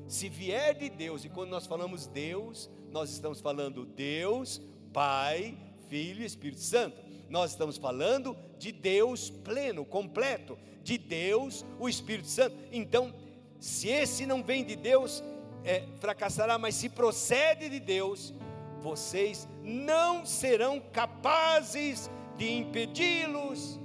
se 0.07 0.29
vier 0.29 0.75
de 0.75 0.89
Deus, 0.89 1.25
e 1.25 1.29
quando 1.29 1.49
nós 1.49 1.65
falamos 1.65 2.07
Deus, 2.07 2.69
nós 2.91 3.09
estamos 3.09 3.41
falando 3.41 3.85
Deus, 3.85 4.61
Pai, 4.93 5.57
Filho 5.89 6.21
e 6.21 6.25
Espírito 6.25 6.61
Santo. 6.61 7.06
Nós 7.29 7.51
estamos 7.51 7.77
falando 7.77 8.37
de 8.57 8.71
Deus 8.71 9.29
pleno, 9.29 9.85
completo, 9.85 10.57
de 10.81 10.97
Deus, 10.97 11.65
o 11.79 11.89
Espírito 11.89 12.27
Santo. 12.27 12.55
Então, 12.71 13.13
se 13.59 13.89
esse 13.89 14.25
não 14.25 14.43
vem 14.43 14.63
de 14.63 14.75
Deus, 14.75 15.23
é, 15.63 15.83
fracassará, 15.99 16.57
mas 16.57 16.75
se 16.75 16.89
procede 16.89 17.69
de 17.69 17.79
Deus, 17.79 18.33
vocês 18.79 19.47
não 19.61 20.25
serão 20.25 20.79
capazes 20.79 22.09
de 22.37 22.49
impedi-los, 22.49 23.79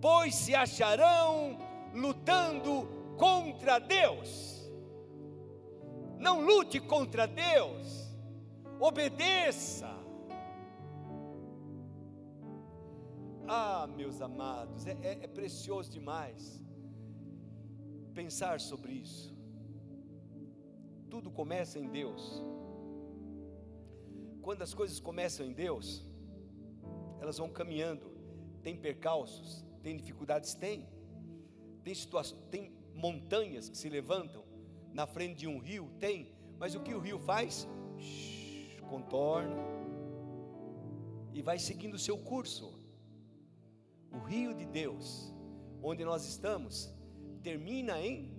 pois 0.00 0.34
se 0.34 0.54
acharão 0.54 1.58
lutando 1.94 2.88
contra 3.16 3.78
Deus. 3.78 4.68
Não 6.18 6.40
lute 6.40 6.80
contra 6.80 7.26
Deus, 7.26 8.08
obedeça. 8.80 9.97
Ah, 13.50 13.86
meus 13.86 14.20
amados, 14.20 14.86
é, 14.86 14.92
é, 15.02 15.24
é 15.24 15.26
precioso 15.26 15.90
demais 15.90 16.62
pensar 18.12 18.60
sobre 18.60 18.92
isso. 18.92 19.34
Tudo 21.08 21.30
começa 21.30 21.78
em 21.78 21.88
Deus. 21.88 22.42
Quando 24.42 24.60
as 24.60 24.74
coisas 24.74 25.00
começam 25.00 25.46
em 25.46 25.54
Deus, 25.54 26.06
elas 27.20 27.38
vão 27.38 27.48
caminhando. 27.48 28.10
Tem 28.62 28.76
percalços, 28.76 29.64
tem 29.82 29.96
dificuldades, 29.96 30.52
tem. 30.52 30.86
Tem 31.82 31.94
situações, 31.94 32.42
tem 32.50 32.70
montanhas 32.94 33.70
que 33.70 33.78
se 33.78 33.88
levantam 33.88 34.44
na 34.92 35.06
frente 35.06 35.38
de 35.38 35.46
um 35.46 35.58
rio, 35.58 35.90
tem. 35.98 36.34
Mas 36.58 36.74
o 36.74 36.80
que 36.80 36.92
o 36.92 36.98
rio 36.98 37.18
faz? 37.18 37.66
Shhh, 37.96 38.78
contorna 38.90 39.56
e 41.32 41.40
vai 41.40 41.58
seguindo 41.58 41.94
o 41.94 41.98
seu 41.98 42.18
curso. 42.18 42.77
O 44.12 44.18
rio 44.18 44.54
de 44.54 44.64
Deus, 44.64 45.32
onde 45.82 46.04
nós 46.04 46.24
estamos, 46.26 46.92
termina 47.42 48.00
em 48.00 48.32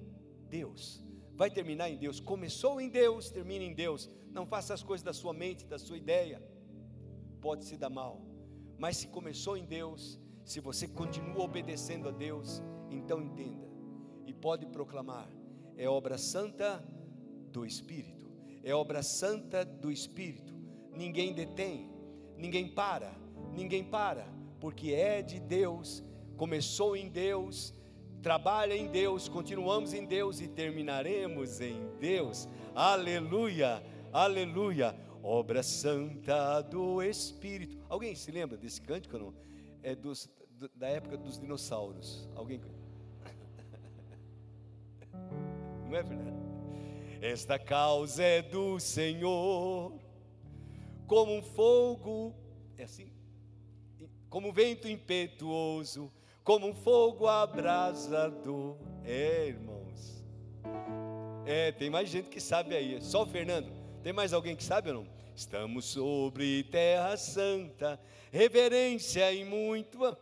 Deus. 0.50 1.04
Vai 1.36 1.50
terminar 1.50 1.90
em 1.90 1.98
Deus. 1.98 2.20
Começou 2.20 2.82
em 2.82 2.90
Deus, 2.90 3.30
termina 3.30 3.64
em 3.64 3.74
Deus. 3.74 4.10
Não 4.32 4.46
faça 4.46 4.74
as 4.74 4.84
coisas 4.84 5.04
da 5.04 5.14
sua 5.14 5.34
mente, 5.34 5.66
da 5.66 5.80
sua 5.80 5.98
ideia. 5.98 6.42
Pode 7.40 7.66
se 7.66 7.78
dar 7.78 7.90
mal. 7.90 8.22
Mas 8.78 8.98
se 8.98 9.08
começou 9.08 9.56
em 9.56 9.66
Deus, 9.66 10.20
se 10.44 10.60
você 10.60 10.88
continua 10.88 11.44
obedecendo 11.44 12.10
a 12.10 12.12
Deus, 12.12 12.62
então 12.90 13.22
entenda 13.22 13.68
e 14.26 14.34
pode 14.34 14.66
proclamar: 14.68 15.30
é 15.76 15.88
obra 15.88 16.18
santa 16.18 16.84
do 17.52 17.66
Espírito. 17.66 18.30
É 18.64 18.74
obra 18.74 19.02
santa 19.02 19.64
do 19.64 19.92
Espírito. 19.92 20.54
Ninguém 20.96 21.34
detém, 21.34 21.90
ninguém 22.38 22.68
para, 22.68 23.16
ninguém 23.54 23.84
para 23.84 24.39
porque 24.60 24.92
é 24.94 25.22
de 25.22 25.40
Deus, 25.40 26.04
começou 26.38 26.96
em 26.96 27.08
Deus, 27.10 27.74
trabalha 28.22 28.76
em 28.76 28.88
Deus, 28.88 29.30
continuamos 29.30 29.94
em 29.94 30.06
Deus 30.06 30.42
e 30.42 30.48
terminaremos 30.48 31.62
em 31.62 31.82
Deus. 32.00 32.48
Aleluia, 32.76 33.84
aleluia. 34.12 34.96
Obra 35.22 35.62
santa 35.64 36.62
do 36.62 37.02
Espírito. 37.02 37.78
Alguém 37.90 38.16
se 38.16 38.32
lembra 38.32 38.58
desse 38.58 38.82
cântico 38.82 39.18
não? 39.18 39.34
É 39.84 39.96
dos, 39.96 40.30
da 40.76 40.88
época 40.88 41.18
dos 41.18 41.40
dinossauros. 41.40 42.30
Alguém? 42.36 42.62
Não 45.90 45.96
é 45.96 46.04
verdade? 46.04 46.38
Esta 47.22 47.60
causa 47.60 48.24
é 48.24 48.42
do 48.42 48.80
Senhor, 48.80 49.94
como 51.06 51.36
um 51.36 51.42
fogo. 51.42 52.34
É 52.78 52.84
assim? 52.84 53.09
Como 54.30 54.54
vento 54.54 54.88
impetuoso, 54.88 56.12
como 56.44 56.68
um 56.68 56.74
fogo 56.74 57.28
abrasador. 57.28 58.78
É, 59.04 59.48
irmãos. 59.48 60.24
É, 61.46 61.72
tem 61.72 61.90
mais 61.90 62.10
gente 62.10 62.30
que 62.30 62.40
sabe 62.40 62.76
aí. 62.76 63.02
Só 63.02 63.24
o 63.24 63.26
Fernando. 63.26 63.72
Tem 64.04 64.14
mais 64.14 64.34
alguém 64.34 64.56
que 64.56 64.64
sabe 64.64 64.90
ou 64.90 65.04
não? 65.04 65.08
Estamos 65.36 65.86
sobre 65.86 66.64
terra 66.66 67.16
santa, 67.18 68.00
reverência 68.32 69.32
e 69.34 69.44
muito. 69.44 70.18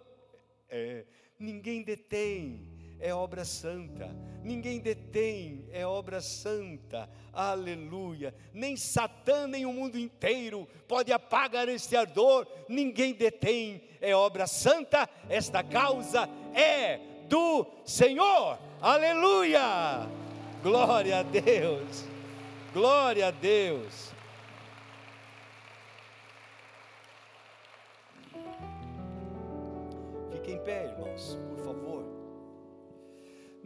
É, 0.69 1.05
ninguém 1.39 1.83
detém 1.83 2.76
é 2.99 3.13
obra 3.13 3.45
santa. 3.45 4.09
Ninguém 4.43 4.79
detém, 4.79 5.65
é 5.71 5.85
obra 5.85 6.21
santa. 6.21 7.09
Aleluia. 7.33 8.33
Nem 8.53 8.75
Satã, 8.75 9.47
nem 9.47 9.65
o 9.65 9.73
mundo 9.73 9.97
inteiro 9.97 10.67
pode 10.87 11.11
apagar 11.11 11.67
este 11.67 11.95
ardor. 11.95 12.47
Ninguém 12.67 13.13
detém, 13.13 13.83
é 13.99 14.15
obra 14.15 14.47
santa. 14.47 15.09
Esta 15.29 15.63
causa 15.63 16.29
é 16.53 16.99
do 17.27 17.65
Senhor. 17.85 18.57
Aleluia. 18.81 20.07
Glória 20.63 21.19
a 21.19 21.23
Deus. 21.23 22.05
Glória 22.73 23.27
a 23.27 23.31
Deus. 23.31 24.11
Fiquem 30.31 30.55
em 30.55 30.63
pé, 30.63 30.85
irmãos. 30.85 31.37